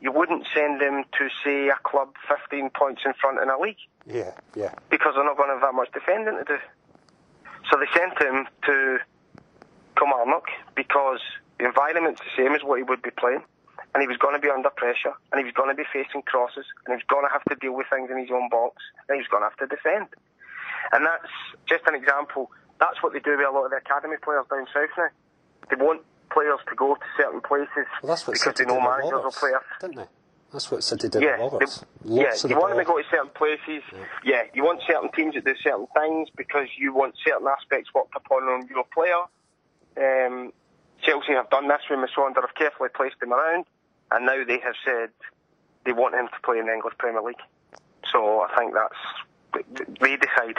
[0.00, 3.76] you wouldn't send him to, say, a club 15 points in front in a league
[4.06, 4.74] Yeah, yeah.
[4.90, 6.58] because they're not going to have that much defending to do.
[7.70, 8.98] So they sent him to
[9.96, 11.20] Kilmarnock because
[11.58, 13.44] the environment's the same as what he would be playing,
[13.94, 16.22] and he was going to be under pressure, and he was going to be facing
[16.22, 18.82] crosses, and he was going to have to deal with things in his own box,
[19.08, 20.08] and he was going to have to defend.
[20.90, 21.30] And that's
[21.68, 22.50] just an example.
[22.82, 25.10] That's what they do with a lot of the academy players down south now.
[25.70, 26.02] They want
[26.34, 29.30] players to go to certain places Well, that's what because City they know managers will
[29.30, 30.08] Roberts, play a didn't they?
[30.52, 31.84] That's what City did yeah, with Roberts.
[32.02, 32.34] they- yeah.
[32.34, 33.82] the You want them to go to certain places.
[34.24, 34.42] Yeah.
[34.52, 38.42] you want certain teams that do certain things because you want certain aspects worked upon
[38.50, 39.22] on your player.
[39.96, 40.52] Um,
[41.02, 43.64] Chelsea have done this with Musonda, have carefully placed him around,
[44.10, 45.10] and now they have said
[45.84, 47.42] they want him to play in the English Premier League.
[48.10, 49.02] So I think that's
[50.00, 50.58] they decide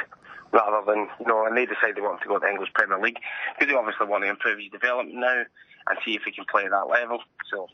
[0.53, 3.01] rather than you know, and they decide they want to go to the English Premier
[3.01, 3.19] League
[3.57, 5.43] because they obviously want to improve his development now
[5.89, 7.19] and see if he can play at that level.
[7.49, 7.67] So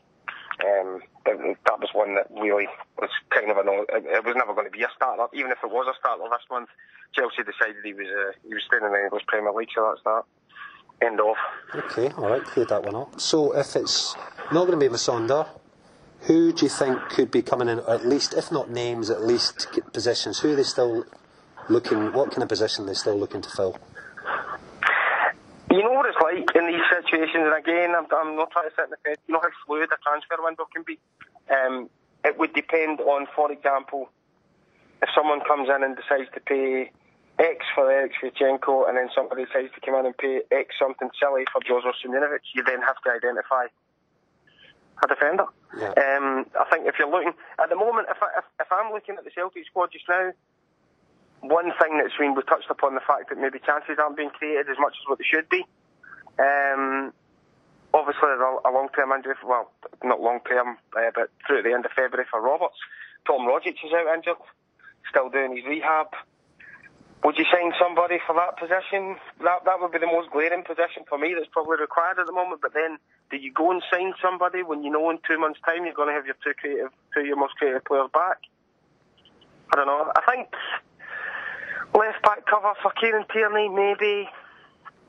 [0.64, 2.66] um, that, that was one that really
[2.98, 3.84] was kind of a no.
[3.88, 6.24] It, it was never going to be a starter, even if it was a starter
[6.24, 6.68] this month.
[7.12, 10.02] Chelsea decided he was uh, he was staying in the English Premier League, so that's
[10.04, 10.24] that.
[11.04, 11.36] End of.
[11.74, 13.20] Okay, all right, cleared that one up.
[13.20, 14.14] So if it's
[14.52, 15.48] not going to be Musonda,
[16.22, 19.66] who do you think could be coming in, at least, if not names, at least
[19.94, 20.40] positions?
[20.40, 21.06] Who are they still
[21.70, 22.12] looking?
[22.12, 23.78] What kind of position they're still looking to fill?
[25.70, 28.74] You know what it's like in these situations, and again, I'm, I'm not trying to
[28.74, 29.18] sit in the fence.
[29.28, 30.98] You know how fluid a transfer window can be.
[31.46, 31.88] Um,
[32.24, 34.10] it would depend on, for example,
[35.00, 36.90] if someone comes in and decides to pay
[37.38, 41.08] X for Erik Sviatchenko, and then somebody decides to come in and pay X something
[41.22, 43.70] silly for Joseph Simunovic, you then have to identify
[45.02, 45.46] a defender.
[45.78, 45.94] Yeah.
[45.96, 49.14] Um, I think if you're looking at the moment, if, I, if if I'm looking
[49.16, 50.32] at the Celtic squad just now,
[51.40, 54.68] one thing that's been we touched upon the fact that maybe chances aren't being created
[54.68, 55.64] as much as what they should be.
[56.38, 57.12] Um,
[57.92, 59.34] obviously, a, a long-term injury.
[59.40, 59.72] For, well,
[60.04, 62.76] not long-term, uh, but through the end of February for Roberts.
[63.26, 64.40] Tom Rogic is out injured,
[65.08, 66.08] still doing his rehab.
[67.22, 69.16] Would you sign somebody for that position?
[69.44, 71.34] That that would be the most glaring position for me.
[71.36, 72.62] That's probably required at the moment.
[72.62, 72.96] But then,
[73.30, 76.08] do you go and sign somebody when you know in two months' time you're going
[76.08, 78.40] to have your two creative, two your most creative players back?
[79.72, 80.10] I don't know.
[80.16, 80.48] I think
[81.94, 84.28] left back cover for Kieran Tierney, maybe.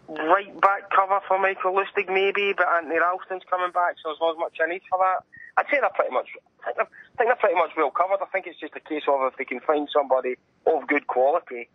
[0.10, 2.54] Right back cover for Mikael Lustig, maybe.
[2.56, 5.24] But Anthony Ralston's coming back, so there's not as much I need for that.
[5.58, 6.28] I'd say they're pretty much.
[6.64, 8.22] I think they're, pretty much well covered.
[8.22, 11.70] I think it's just a case of if they can find somebody of good quality,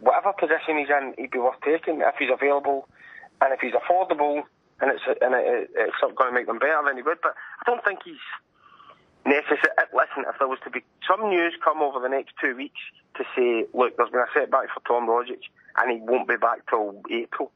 [0.00, 2.88] whatever position he's in, he'd be worth taking if he's available,
[3.40, 4.42] and if he's affordable,
[4.80, 7.20] and it's and it, it's not going to make them better, then he would.
[7.22, 8.24] But I don't think he's
[9.30, 9.70] necessary.
[9.78, 12.82] Uh, listen, if there was to be some news come over the next two weeks
[13.16, 15.46] to say, look, there's been a setback for Tom Rogic,
[15.78, 17.50] and he won't be back till April.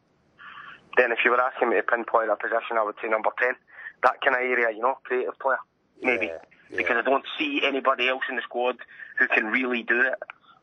[0.97, 3.59] Then, if you were asking me to pinpoint a position, I would say number ten.
[4.07, 5.59] That kind of area, you know, creative player,
[6.03, 6.27] maybe.
[6.27, 6.39] Yeah,
[6.71, 6.77] yeah.
[6.77, 8.77] Because I don't see anybody else in the squad
[9.19, 10.15] who can really do it.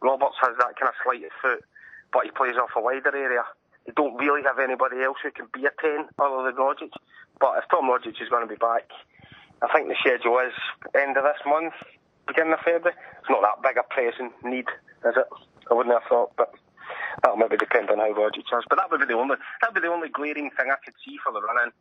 [0.02, 1.63] Roberts has that kind of slight foot,
[2.13, 3.43] but he plays off a wider area.
[3.86, 6.91] They don't really have anybody else who can be a 10 other than Rogic.
[7.39, 8.89] But if Tom Rogic is going to be back,
[9.62, 10.54] I think the schedule is
[10.95, 11.74] end of this month,
[12.28, 12.97] beginning of February.
[13.19, 14.65] It's not that big a pressing need,
[15.06, 15.28] is it?
[15.69, 16.54] I wouldn't have thought, but
[17.21, 18.65] that'll maybe depend on how Rogic is.
[18.69, 20.95] But that would be the only that would be the only glaring thing I could
[21.06, 21.71] see for the running.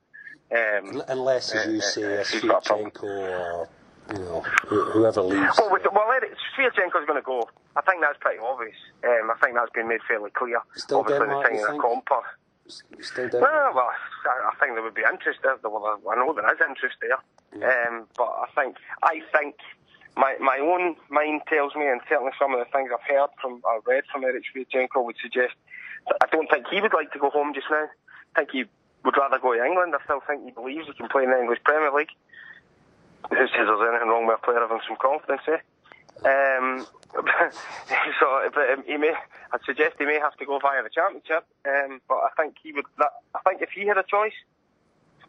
[0.52, 2.90] Um, Unless, as you uh, say, uh, a a problem.
[2.90, 3.68] Sviatchenko or
[4.12, 5.56] you know whoever leaves.
[5.58, 7.48] Well, with, well, Erik, Sviatchenko's going to go.
[7.76, 8.76] I think that's pretty obvious.
[9.04, 10.60] Um, I think that's been made fairly clear.
[10.74, 12.24] Still Obviously, Denmark, the you signing of think?
[12.70, 13.02] Compper.
[13.02, 13.40] Still down.
[13.42, 15.56] Well, well, I I think there would be interest there.
[15.62, 17.20] Well, I know there is interest there.
[17.58, 19.56] Um, but I think I think
[20.16, 23.62] my my own mind tells me, and certainly some of the things I've heard from
[23.68, 25.54] I've read from Erik Sviatchenko would suggest
[26.08, 27.86] that I don't think he would like to go home just now.
[28.36, 28.64] I think he
[29.04, 29.94] would rather go to England.
[29.94, 32.12] I still think he believes he can play in the English Premier League.
[33.28, 35.60] Who says there's anything wrong with a player having some confidence, eh?
[36.24, 36.86] Um,
[38.20, 39.12] so, but um, he may.
[39.52, 41.44] I'd suggest he may have to go via the championship.
[41.66, 42.86] Um, but I think he would.
[42.98, 44.36] That, I think if he had a choice,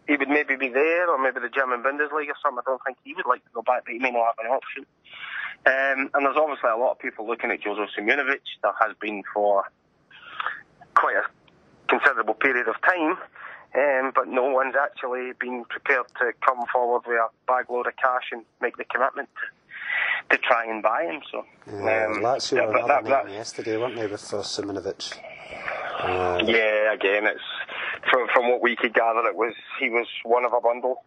[0.07, 2.63] he would maybe be there, or maybe the German Bundesliga or something.
[2.65, 4.51] I don't think he would like to go back, but he may not have an
[4.51, 4.85] option.
[5.65, 8.41] Um, and there's obviously a lot of people looking at Jozo Simunovic.
[8.63, 9.63] There has been for
[10.95, 11.25] quite a
[11.87, 13.17] considerable period of time.
[13.73, 17.95] Um, but no one's actually been prepared to come forward with a bag load of
[17.95, 19.29] cash and make the commitment
[20.29, 21.21] to, try and buy him.
[21.31, 25.17] So, Yeah, um, Lazio yeah, were that- yesterday, weren't they, with for Simunovic?
[25.99, 27.41] Uh, Yeah, again, it's
[28.09, 31.03] from from what we could gather, it was he was one of a bundle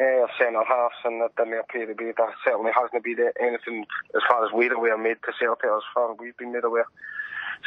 [0.00, 2.06] uh, of centre halves, and that didn't appear to be.
[2.06, 3.86] That certainly hasn't been anything
[4.16, 6.86] as far as we're aware made to Celtic, as far as we've been made aware.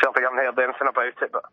[0.02, 1.44] Celtic haven't heard anything about it, but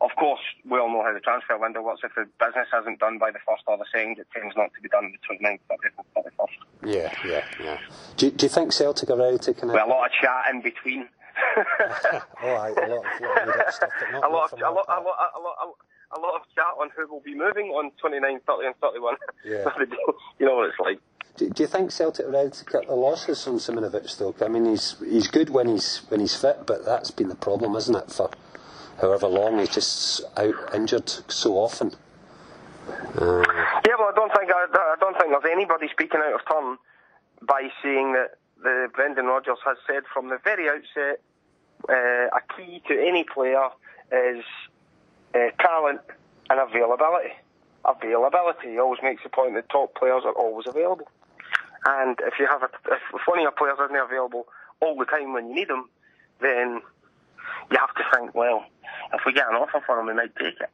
[0.00, 2.00] of course we all know how the transfer window works.
[2.04, 4.80] If the business isn't done by the first or the second, it tends not to
[4.80, 6.58] be done the 29th, 30th, or 31st.
[6.94, 7.78] yeah, yeah, yeah.
[8.16, 10.44] Do, you- do you think Celtic are ready to kind With a lot of chat
[10.52, 11.08] in between.
[11.36, 15.04] A lot of, lot of stuff, not a lot, of, a, lot, a, part.
[15.04, 15.56] lot, a, lot,
[16.16, 19.16] a lot of chat on who will be moving on 29, 30 and 31.
[19.44, 19.64] Yeah.
[20.38, 20.98] you know what it's like.
[21.36, 24.34] Do, do you think Celtic are ready to cut the losses on Simunovic, though?
[24.40, 27.74] I mean, he's he's good when he's when he's fit, but that's been the problem,
[27.74, 28.30] isn't it, for
[29.00, 31.92] however long he's just out injured so often.
[32.88, 33.42] Uh,
[33.86, 36.78] Yeah, well, I don't think I, I don't think there's anybody speaking out of turn
[37.42, 41.20] by saying that the Brendan Rodgers has said from the very outset
[41.88, 43.68] uh, a key to any player
[44.12, 44.44] is
[45.34, 46.00] uh, talent
[46.48, 47.30] and availability.
[47.84, 48.70] Availability.
[48.70, 51.08] He always makes the point that top players are always available.
[51.86, 54.46] And if you have a, if one of your players isn't available
[54.80, 55.88] all the time when you need them,
[56.40, 56.80] then
[57.70, 58.64] you have to think, well,
[59.12, 60.70] if we get an offer for him, we might take it.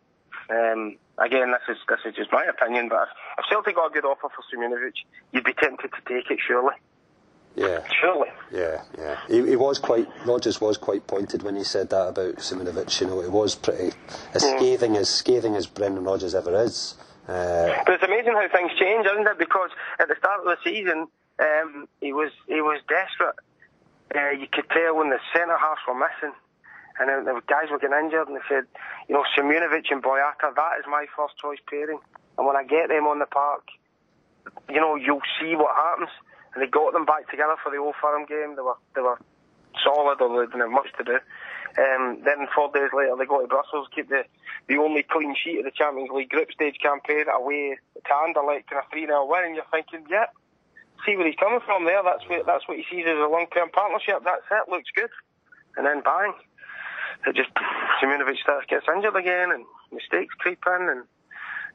[0.50, 3.94] Um, again, this is this is just my opinion, but if, if Celtic got a
[3.94, 4.94] good offer for Simunovic,
[5.32, 6.74] you'd be tempted to take it, surely.
[7.54, 8.28] yeah, Surely.
[8.52, 9.18] yeah, yeah.
[9.28, 13.00] He, he was quite Rodgers was quite pointed when he said that about Simunovic.
[13.00, 13.92] You know, it was pretty
[14.34, 16.94] as scathing as scathing as Brendan Rodgers ever is.
[17.30, 19.38] Uh, But it's amazing how things change, isn't it?
[19.38, 21.06] Because at the start of the season,
[21.38, 23.36] um, he was he was desperate.
[24.14, 26.34] Uh, you could tell when the centre halves were missing,
[26.98, 28.64] and then the guys were getting injured, and they said,
[29.08, 32.00] you know, Simunovic and Boyata, that is my first choice pairing.
[32.36, 33.62] And when I get them on the park,
[34.68, 36.10] you know, you'll see what happens.
[36.52, 38.56] And they got them back together for the Old Firm game.
[38.56, 39.20] They were they were
[39.84, 41.18] solid, or they didn't have much to do.
[41.78, 44.24] Um, then four days later, they go to Brussels, keep the
[44.68, 48.78] the only clean sheet of the Champions League group stage campaign away to Anderlecht in
[48.78, 50.26] a 3 0 win, and you're thinking, yeah,
[51.06, 52.02] see where he's coming from there.
[52.02, 54.22] That's what that's what he sees as a long term partnership.
[54.24, 54.70] That's it.
[54.70, 55.10] Looks good.
[55.76, 56.34] And then bang,
[57.26, 57.50] it just
[58.02, 61.04] Simunovic starts gets injured again, and mistakes creep in, and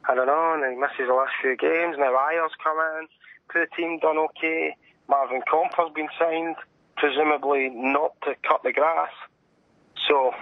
[0.08, 1.96] I don't know, and he misses the last few games.
[1.98, 3.08] Now Ajer's come in,
[3.54, 4.76] the team done okay.
[5.08, 6.56] Marvin Compper's been signed,
[6.96, 9.12] presumably not to cut the grass.
[10.08, 10.32] So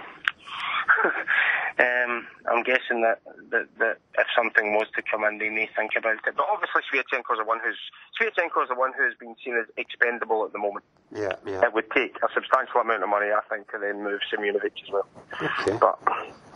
[1.79, 3.19] um, I'm guessing that,
[3.51, 6.35] that that if something was to come in, they may think about it.
[6.35, 7.79] But obviously, Sviatchenko's the one who's
[8.19, 10.85] Sviatchenko's the one who's been seen as expendable at the moment.
[11.11, 11.63] yeah, yeah.
[11.63, 14.91] It would take a substantial amount of money, I think, to then move Simunovic as
[14.91, 15.07] well.
[15.41, 15.77] Okay.
[15.79, 15.99] But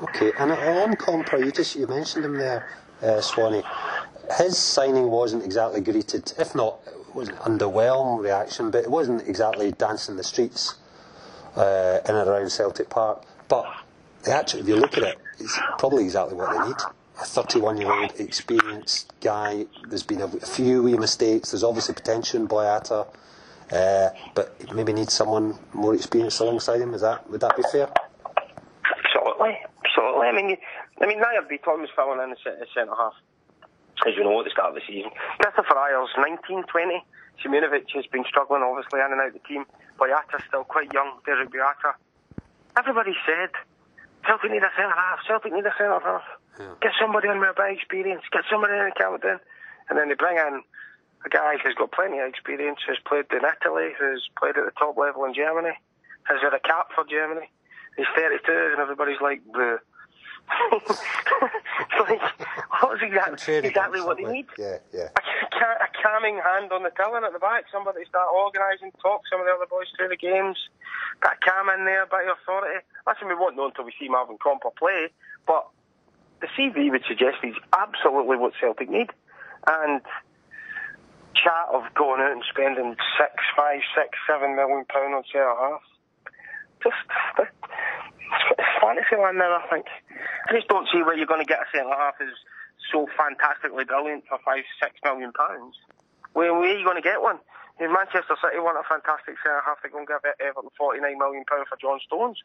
[0.01, 2.69] Okay, and on Compper, you just you mentioned him there,
[3.01, 3.63] uh, Swanee.
[4.37, 9.27] His signing wasn't exactly greeted, if not it was an underwhelmed reaction, but it wasn't
[9.27, 10.75] exactly dancing the streets
[11.55, 13.23] uh, in and around Celtic Park.
[13.47, 13.65] But
[14.27, 16.77] actually, if you look at it, it's probably exactly what they need.
[17.21, 19.65] A 31 year old experienced guy.
[19.87, 21.51] There's been a few wee mistakes.
[21.51, 23.07] There's obviously potential in Boyata.
[23.71, 26.93] Uh, but maybe needs someone more experienced alongside him.
[26.93, 27.91] Is that would that be fair?
[28.97, 30.27] Absolutely, absolutely.
[30.27, 30.57] I mean,
[31.01, 32.37] I mean, Nir Bitton was filling in the
[32.73, 33.13] centre half,
[34.07, 35.11] as you know, at the start of the season.
[35.39, 37.05] Kristoffer Ajer's, 19, 20.
[37.45, 39.65] Simunovic has been struggling, obviously, in and out of the team.
[39.99, 41.19] Boyata's still quite young.
[41.27, 41.93] Dedryck Boyata.
[42.77, 43.51] Everybody said
[44.25, 45.19] Celtic need a centre half.
[45.27, 46.23] Celtic need a centre half.
[46.59, 46.73] Yeah.
[46.81, 48.23] Get somebody in with a big experience.
[48.31, 49.39] Get somebody in the captain.
[49.89, 50.63] And then they bring in
[51.25, 54.75] a guy who's got plenty of experience, who's played in Italy, who's played at the
[54.77, 55.75] top level in Germany,
[56.23, 57.49] has had a cap for Germany.
[57.97, 58.39] He's 32,
[58.71, 59.79] and everybody's like, Bleh.
[60.71, 62.21] it's like,
[62.81, 64.45] what exactly, exactly what they need?
[64.57, 65.09] Yeah, yeah.
[66.01, 69.45] Calming hand on the tiller at the back, somebody to start organising, talk some of
[69.45, 70.57] the other boys through the games,
[71.23, 72.83] that calm in there, bit of authority.
[73.05, 75.11] Listen, we won't know until we see Marvin Compper play,
[75.45, 75.67] but
[76.41, 79.11] the CV would suggest he's absolutely what Celtic need.
[79.67, 80.01] And
[81.35, 85.83] chat of going out and spending six, five, six, seven million pound on centre half.
[86.83, 86.99] Just
[87.39, 89.59] it's fantasy land now.
[89.59, 89.87] I think.
[90.47, 92.35] I just don't see where you're going to get a centre half is
[92.91, 95.75] so fantastically brilliant for five, six million pounds.
[96.33, 97.39] Where, where are you going to get one?
[97.79, 101.17] If Manchester City want a fantastic centre half, they're going to give Everton forty nine
[101.17, 102.43] million pound for John Stones.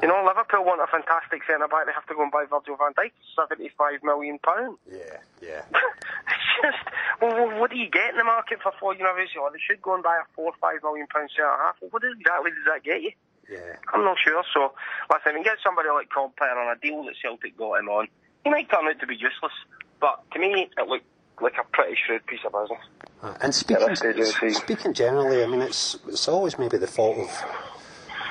[0.00, 1.86] You know, Liverpool want a fantastic centre back.
[1.86, 4.78] They have to go and buy Virgil van Dijk, seventy-five million pound.
[4.90, 5.62] Yeah, yeah.
[6.32, 6.82] it's just,
[7.20, 8.96] well, what do you get in the market for four?
[8.98, 11.76] You know, they should go and buy a four, five million pound centre half.
[11.78, 13.12] Well, what exactly does that get you?
[13.46, 13.76] Yeah.
[13.92, 14.42] I'm not sure.
[14.54, 14.72] So,
[15.12, 18.08] listen, we get somebody like Compper on a deal that Celtic got him on.
[18.44, 19.52] He might turn out to be useless,
[20.00, 21.04] but to me, it looked
[21.40, 22.84] like a pretty shrewd piece of business.
[23.22, 23.94] Uh, and speaking,
[24.52, 27.44] speaking generally, I mean, it's it's always maybe the fault of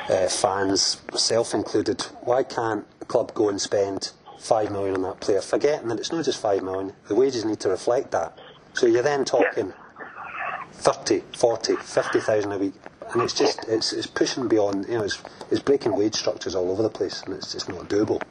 [0.10, 5.20] uh, fans, self included, why can't a club go and spend five million on that
[5.20, 8.38] player, forgetting that it's not just five million, the wages need to reflect that.
[8.74, 10.64] So you're then talking yeah.
[10.74, 12.74] 30, 40, 50,000 a week,
[13.14, 16.72] and it's just it's, it's pushing beyond, you know, it's, it's breaking wage structures all
[16.72, 18.22] over the place, and it's just not doable.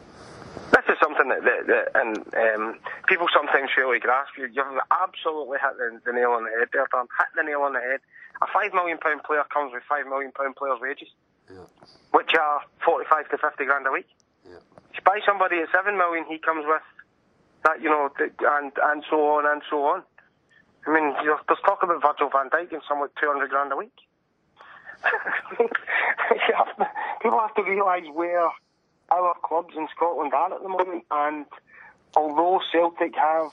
[1.40, 2.78] That, that, and um,
[3.08, 4.36] people sometimes feel like grasp.
[4.36, 7.08] You, you've absolutely hit the, the nail on the head there, Dan.
[7.18, 8.00] Hit the nail on the head.
[8.42, 11.08] A five million pound player comes with five million pound players' wages
[11.52, 11.66] yeah.
[12.12, 14.08] which are 45 to 50 grand a week.
[14.46, 14.62] Yeah.
[14.94, 16.82] You buy somebody at 7 million, he comes with
[17.64, 20.02] that, you know, and, and so on and so on.
[20.86, 23.92] I mean, there's talk about Virgil van Dijk and someone 200 grand a week.
[27.22, 28.48] People have to realise where
[29.10, 31.46] our clubs in Scotland are at the moment, and
[32.16, 33.50] although Celtic have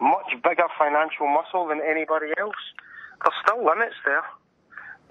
[0.00, 2.56] much bigger financial muscle than anybody else,
[3.22, 4.24] there's still limits there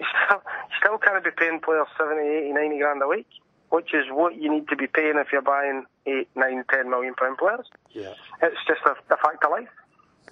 [0.00, 3.28] you still, you still can't be paying players 70, 80, 90 grand a week,
[3.68, 7.14] which is what you need to be paying if you're buying 8, 9, 10 million
[7.14, 7.66] pound players.
[7.92, 8.14] Yeah.
[8.42, 9.68] It's just a, a fact of life.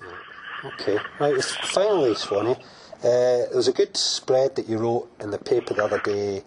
[0.01, 0.71] Yeah.
[0.71, 0.99] Okay.
[1.21, 2.57] Right, finally, Swanee, uh,
[3.03, 6.43] there was a good spread that you wrote in the paper the other day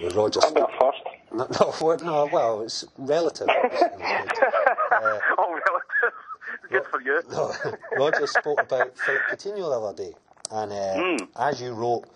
[0.00, 0.40] with Roger.
[0.44, 1.02] I'm not first.
[1.36, 1.46] No,
[1.80, 3.48] no, no, well, it's relative.
[3.48, 3.52] uh,
[5.38, 6.14] oh, relative.
[6.70, 7.20] Good for you.
[7.30, 7.52] No,
[7.98, 10.14] Roger spoke about Philip Coutinho the other day,
[10.50, 11.28] and uh, mm.
[11.36, 12.06] as you wrote,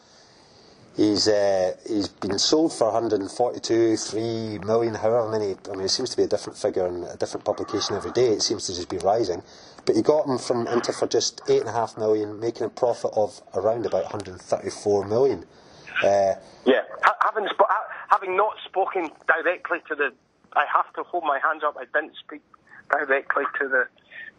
[0.97, 5.55] He's uh, he's been sold for 142, 3 million, however many.
[5.71, 8.29] I mean, it seems to be a different figure in a different publication every day.
[8.33, 9.43] It seems to just be rising.
[9.87, 12.69] But he got him from Inter for just eight and a half million, making a
[12.69, 15.47] profit of around about 134 million.
[16.03, 16.35] Uh,
[16.65, 16.83] yeah,
[17.23, 17.71] having sp-
[18.09, 20.13] having not spoken directly to the,
[20.55, 21.77] I have to hold my hands up.
[21.79, 22.43] I didn't speak
[22.91, 23.85] directly to the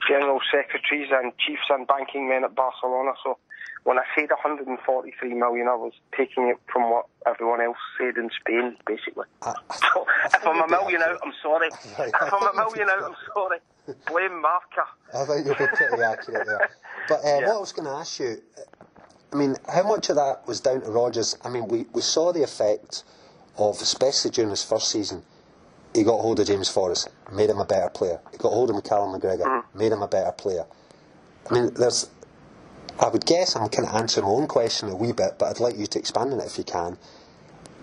[0.07, 3.37] general secretaries and chiefs and banking men at Barcelona, so
[3.83, 8.29] when I said 143 million, I was taking it from what everyone else said in
[8.39, 9.25] Spain, basically.
[9.41, 11.69] I, I, so if I'm a million out, I'm sorry.
[11.97, 13.59] Right, if I'm a million out, I'm sorry.
[14.07, 14.85] Blame Marca.
[15.13, 16.69] I think you'll be pretty accurate there.
[17.07, 17.47] But uh, yeah.
[17.47, 18.37] what I was going to ask you,
[19.33, 21.37] I mean, how much of that was down to Rodgers?
[21.43, 23.03] I mean, we, we saw the effect
[23.57, 25.23] of, especially during his first season,
[25.93, 28.19] he got hold of James Forrest, made him a better player.
[28.31, 29.63] He got hold of Callum McGregor, mm.
[29.73, 30.65] made him a better player.
[31.49, 32.09] I mean, there's
[32.99, 35.59] I would guess I'm kind of answering my own question a wee bit, but I'd
[35.59, 36.97] like you to expand on it if you can.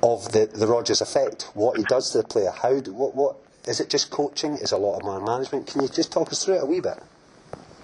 [0.00, 3.36] Of the, the Rodgers effect, what he does to the player, how do, what what
[3.66, 4.54] is it just coaching?
[4.54, 5.66] Is a lot of man management?
[5.66, 7.02] Can you just talk us through it a wee bit?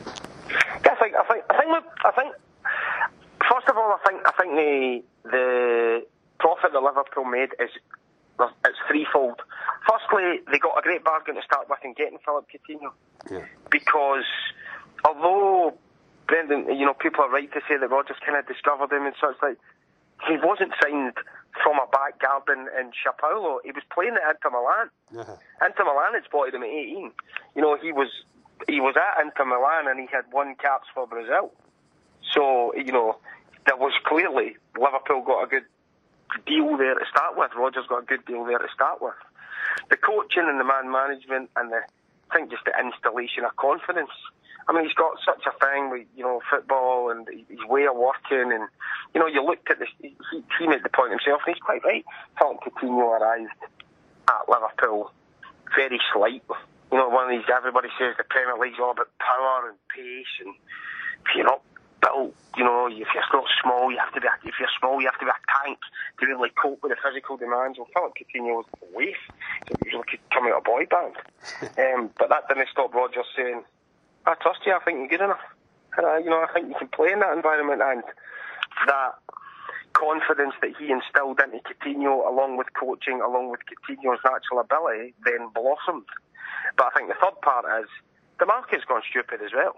[0.06, 2.34] Yeah, I think I think I think, I think
[3.74, 6.06] of all, I think I think the the
[6.38, 7.70] profit that Liverpool made is
[8.38, 9.42] it's threefold.
[9.86, 12.90] Firstly, they got a great bargain to start with in getting Philip Coutinho
[13.30, 13.46] yeah.
[13.70, 14.26] because
[15.04, 15.74] although
[16.26, 19.14] Brendan, you know, people are right to say that Rodgers kind of discovered him and
[19.20, 19.36] such.
[19.42, 19.58] Like
[20.26, 21.14] he wasn't signed
[21.62, 23.60] from a back garden in Sao Paulo.
[23.64, 24.90] He was playing at Inter Milan.
[25.14, 25.66] Uh-huh.
[25.66, 27.12] Inter Milan had spotted him at 18.
[27.54, 28.08] You know, he was
[28.68, 31.52] he was at Inter Milan and he had won caps for Brazil.
[32.32, 33.18] So you know,
[33.66, 35.64] there was clearly Liverpool got a good
[36.46, 37.50] deal there to start with.
[37.56, 39.14] Rodgers got a good deal there to start with.
[39.90, 41.80] The coaching and the man management and the
[42.30, 44.10] I think just the installation of confidence
[44.66, 47.96] I mean, he's got such a thing with you know football and his way of
[47.96, 48.68] working, and
[49.12, 49.88] you know, you looked at this.
[50.00, 50.16] He,
[50.58, 52.04] he made the point himself, and he's quite right.
[52.38, 53.52] Philip Coutinho arrived
[54.28, 55.12] at Liverpool
[55.76, 56.42] very slight.
[56.92, 57.48] You know, one of these.
[57.54, 60.54] Everybody says the Premier League's all about power and pace, and
[61.36, 61.60] you're not
[62.14, 64.28] built, you know, if you're not small, you have to be.
[64.44, 65.78] If you're small, you have to be a tank
[66.20, 67.78] to really cope with the physical demands.
[67.78, 69.16] Well, Philip Coutinho was a waif.
[69.68, 71.16] So he was like coming out a boy band.
[71.78, 73.62] um, but that didn't stop Rodgers saying
[74.26, 74.72] I trust you.
[74.72, 75.44] I think you're good enough.
[75.96, 78.02] And, uh, you know, I think you can play in that environment and
[78.86, 79.14] that
[79.92, 85.48] confidence that he instilled into Coutinho, along with coaching, along with Coutinho's natural ability, then
[85.54, 86.08] blossomed.
[86.76, 87.88] But I think the third part is
[88.40, 89.76] the market's gone stupid as well.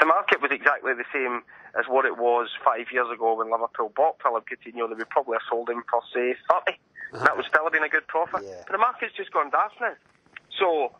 [0.00, 1.42] The market was exactly the same
[1.78, 5.34] as what it was five years ago when Liverpool bought Philip Coutinho, they would probably
[5.34, 6.78] have sold him for say 30.
[7.12, 7.24] Uh-huh.
[7.24, 8.42] That would still have been a good profit.
[8.44, 8.62] Yeah.
[8.66, 9.94] But the market's just gone daft now.
[10.58, 10.92] So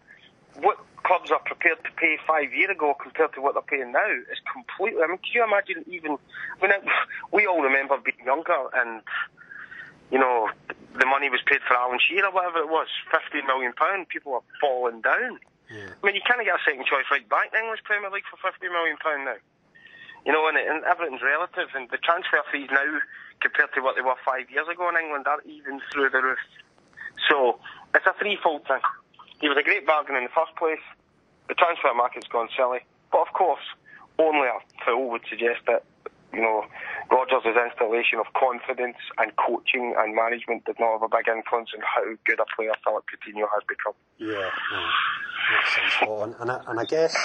[0.60, 4.10] what clubs are prepared to pay five years ago compared to what they're paying now
[4.32, 5.02] is completely.
[5.02, 6.18] I mean, can you imagine even?
[6.62, 6.72] I mean,
[7.32, 9.02] we all remember being younger and
[10.10, 10.48] you know
[10.98, 14.08] the money was paid for Alan Shearer or whatever it was, fifteen million pound.
[14.08, 15.38] People are falling down.
[15.70, 15.92] Yeah.
[15.92, 18.24] I mean, you can't get a second choice right back in the English Premier League
[18.30, 19.36] for fifty million pound now.
[20.26, 23.00] You know, and, and everything's relative, and the transfer fees now
[23.40, 26.42] compared to what they were five years ago in England are even through the roof.
[27.28, 27.60] So
[27.94, 28.82] it's a threefold thing.
[29.40, 30.82] He was a great bargain in the first place.
[31.48, 32.80] The transfer market's gone silly.
[33.12, 33.62] But of course,
[34.18, 35.84] only a fool would suggest that,
[36.32, 36.64] you know,
[37.10, 41.82] Rodgers' installation of confidence and coaching and management did not have a big influence on
[41.82, 43.94] how good a player Philip Coutinho has become.
[44.18, 44.90] Yeah, yeah.
[45.52, 46.36] makes sense.
[46.40, 47.16] And I, and I guess,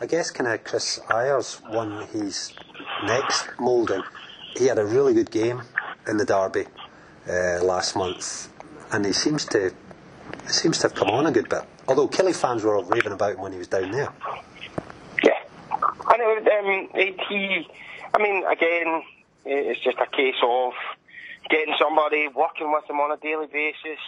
[0.00, 2.52] I guess kind of Kris Ajer's won his
[3.04, 4.02] next moulding.
[4.56, 5.62] He had a really good game
[6.06, 6.66] in the derby
[7.28, 8.48] uh, last month,
[8.92, 9.72] and he seems to
[10.46, 11.62] seems to have come on a good bit.
[11.88, 14.12] Although Killie fans were all raving about him when he was down there.
[15.22, 15.32] Yeah,
[16.06, 16.36] I know.
[16.36, 16.88] Um,
[17.28, 17.66] he,
[18.14, 19.02] I mean, again,
[19.44, 20.72] it's just a case of
[21.50, 23.98] getting somebody working with them on a daily basis,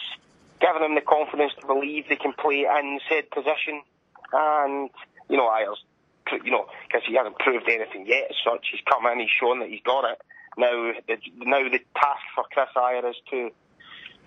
[0.61, 3.81] giving them the confidence to believe they can play in said position,
[4.31, 4.89] and
[5.29, 5.75] you know, Ajer,
[6.43, 8.67] you know, because he hasn't proved anything yet as such.
[8.71, 10.21] He's come in, he's shown that he's got it.
[10.57, 13.51] Now, the, now the task for Kris Ajer is to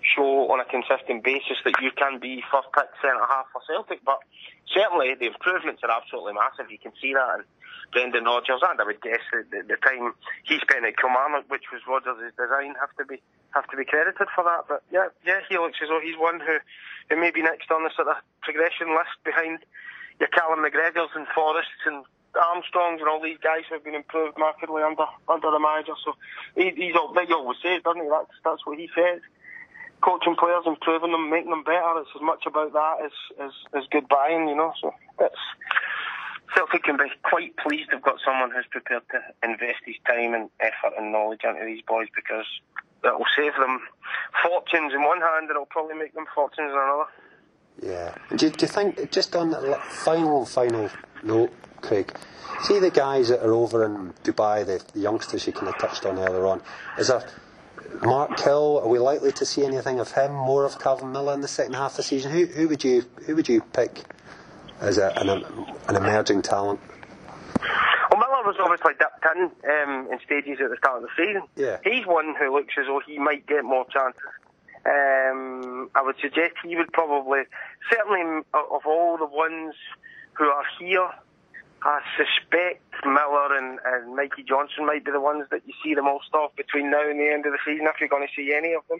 [0.01, 4.05] show on a consistent basis that you can be first pick centre half for Celtic.
[4.05, 4.19] But
[4.73, 6.71] certainly the improvements are absolutely massive.
[6.71, 7.41] You can see that.
[7.41, 7.43] And
[7.91, 11.67] Brendan Rodgers, and I would guess that the, the time he spent at Kilmarnock, which
[11.71, 14.63] was Rodgers' design, have to be have to be credited for that.
[14.67, 16.55] But yeah, yeah, he looks as though he's one who,
[17.09, 19.59] who may be next on the sort of progression list behind
[20.19, 24.39] your Callum McGregors and Forrests and Armstrongs and all these guys who have been improved
[24.39, 25.99] markedly under under the manager.
[26.05, 26.15] So
[26.55, 28.07] he, he's all, he always says, doesn't he?
[28.07, 29.19] That's that's what he says
[30.01, 32.01] coaching players, improving them, making them better.
[32.01, 34.73] It's as much about that as as, as good buying, you know.
[34.81, 35.43] So it's
[36.55, 40.49] Celtic can be quite pleased they've got someone who's prepared to invest his time and
[40.59, 42.45] effort and knowledge into these boys because
[43.03, 43.79] it will save them
[44.43, 47.09] fortunes in one hand and it'll probably make them fortunes in another.
[47.81, 48.15] Yeah.
[48.35, 50.89] Do, do you think, just on that final, final
[51.23, 52.13] note, Craig,
[52.63, 56.05] see the guys that are over in Dubai, the, the youngsters you kind of touched
[56.05, 56.61] on earlier on,
[56.99, 57.25] is there
[58.01, 60.33] Mark Hill, are we likely to see anything of him?
[60.33, 62.31] More of Calvin Miller in the second half of the season?
[62.31, 64.03] Who, who would you who would you pick
[64.79, 66.79] as a, an, an emerging talent?
[68.09, 71.43] Well, Miller was obviously dipped in um, in stages at the start of the season.
[71.55, 71.77] Yeah.
[71.83, 74.21] He's one who looks as though he might get more chances.
[74.83, 77.41] Um, I would suggest he would probably,
[77.91, 79.75] certainly of all the ones
[80.33, 81.07] who are here,
[81.83, 86.03] I suspect Miller and, and Mikey Johnston might be the ones that you see the
[86.03, 88.53] most of between now and the end of the season, if you're going to see
[88.53, 88.99] any of them.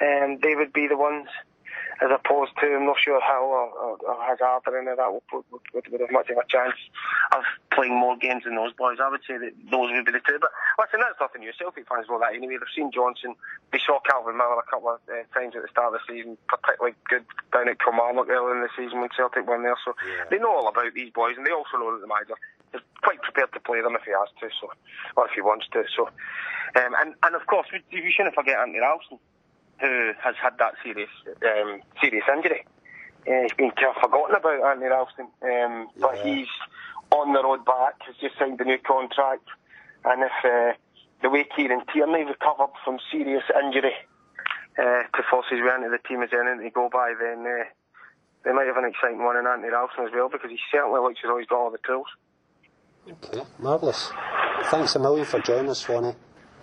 [0.00, 1.28] Um, they would be the ones
[2.00, 5.12] as opposed to I'm not sure how or, or, or Hazard or any of that
[5.12, 6.78] would, would, would, would have much of a chance
[7.32, 8.98] of playing more games than those boys.
[9.02, 10.38] I would say that those would be the two.
[10.40, 11.52] But listen, that's nothing new.
[11.56, 12.56] Celtic fans know that anyway.
[12.56, 13.34] They've seen Johnston.
[13.72, 16.38] They saw Calvin Miller a couple of uh, times at the start of the season,
[16.48, 19.76] particularly good down at Kilmarnock earlier in the season when Celtic won there.
[19.84, 20.24] So yeah.
[20.30, 22.38] they know all about these boys, and they also know that the manager
[22.72, 24.72] is quite prepared to play them if he has to, so
[25.16, 25.84] or if he wants to.
[25.92, 26.08] So,
[26.76, 29.18] um, and and of course, we, we shouldn't forget Anthony Ralston
[29.80, 32.64] who has had that serious um, serious injury.
[33.26, 36.48] Uh, he's been kind of forgotten about Andy Ralston, um, but he's
[37.10, 37.94] on the road back.
[38.06, 39.46] Has just signed a new contract,
[40.04, 40.72] and if uh,
[41.22, 43.94] the way Kieran Tierney recovered from serious injury
[44.78, 44.82] uh,
[45.16, 47.64] to force his way into the team as anything to go by, then uh,
[48.44, 51.18] they might have an exciting one in Anthony Ralston as well, because he certainly looks
[51.24, 52.06] as though he's got all the tools.
[53.10, 54.12] Okay, marvellous.
[54.64, 56.14] Thanks a million for joining us, Swanee.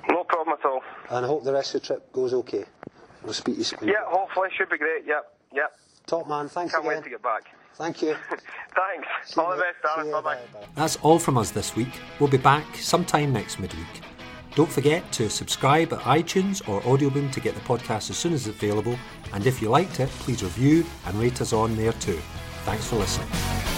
[0.10, 0.82] No problem at all.
[1.10, 2.64] And I hope the rest of the trip goes okay.
[3.24, 3.80] We'll speak to you soon.
[3.89, 5.06] Yeah, hopefully, should be great.
[5.08, 5.72] Yep, yep.
[6.06, 6.98] Top man, thanks Can't again.
[6.98, 7.46] wait to get back.
[7.78, 8.15] Thank you.
[8.30, 9.07] Thanks.
[9.26, 10.05] See all you, the best, mate.
[10.05, 10.11] Darren.
[10.11, 10.36] Bye bye.
[10.53, 10.67] bye-bye.
[10.76, 11.99] That's all from us this week.
[12.19, 14.01] We'll be back sometime next midweek.
[14.55, 18.47] Don't forget to subscribe at iTunes or Audioboom to get the podcast as soon as
[18.47, 18.97] it's available.
[19.34, 22.19] And if you liked it, please review and rate us on there too.
[22.63, 23.74] Thanks for listening.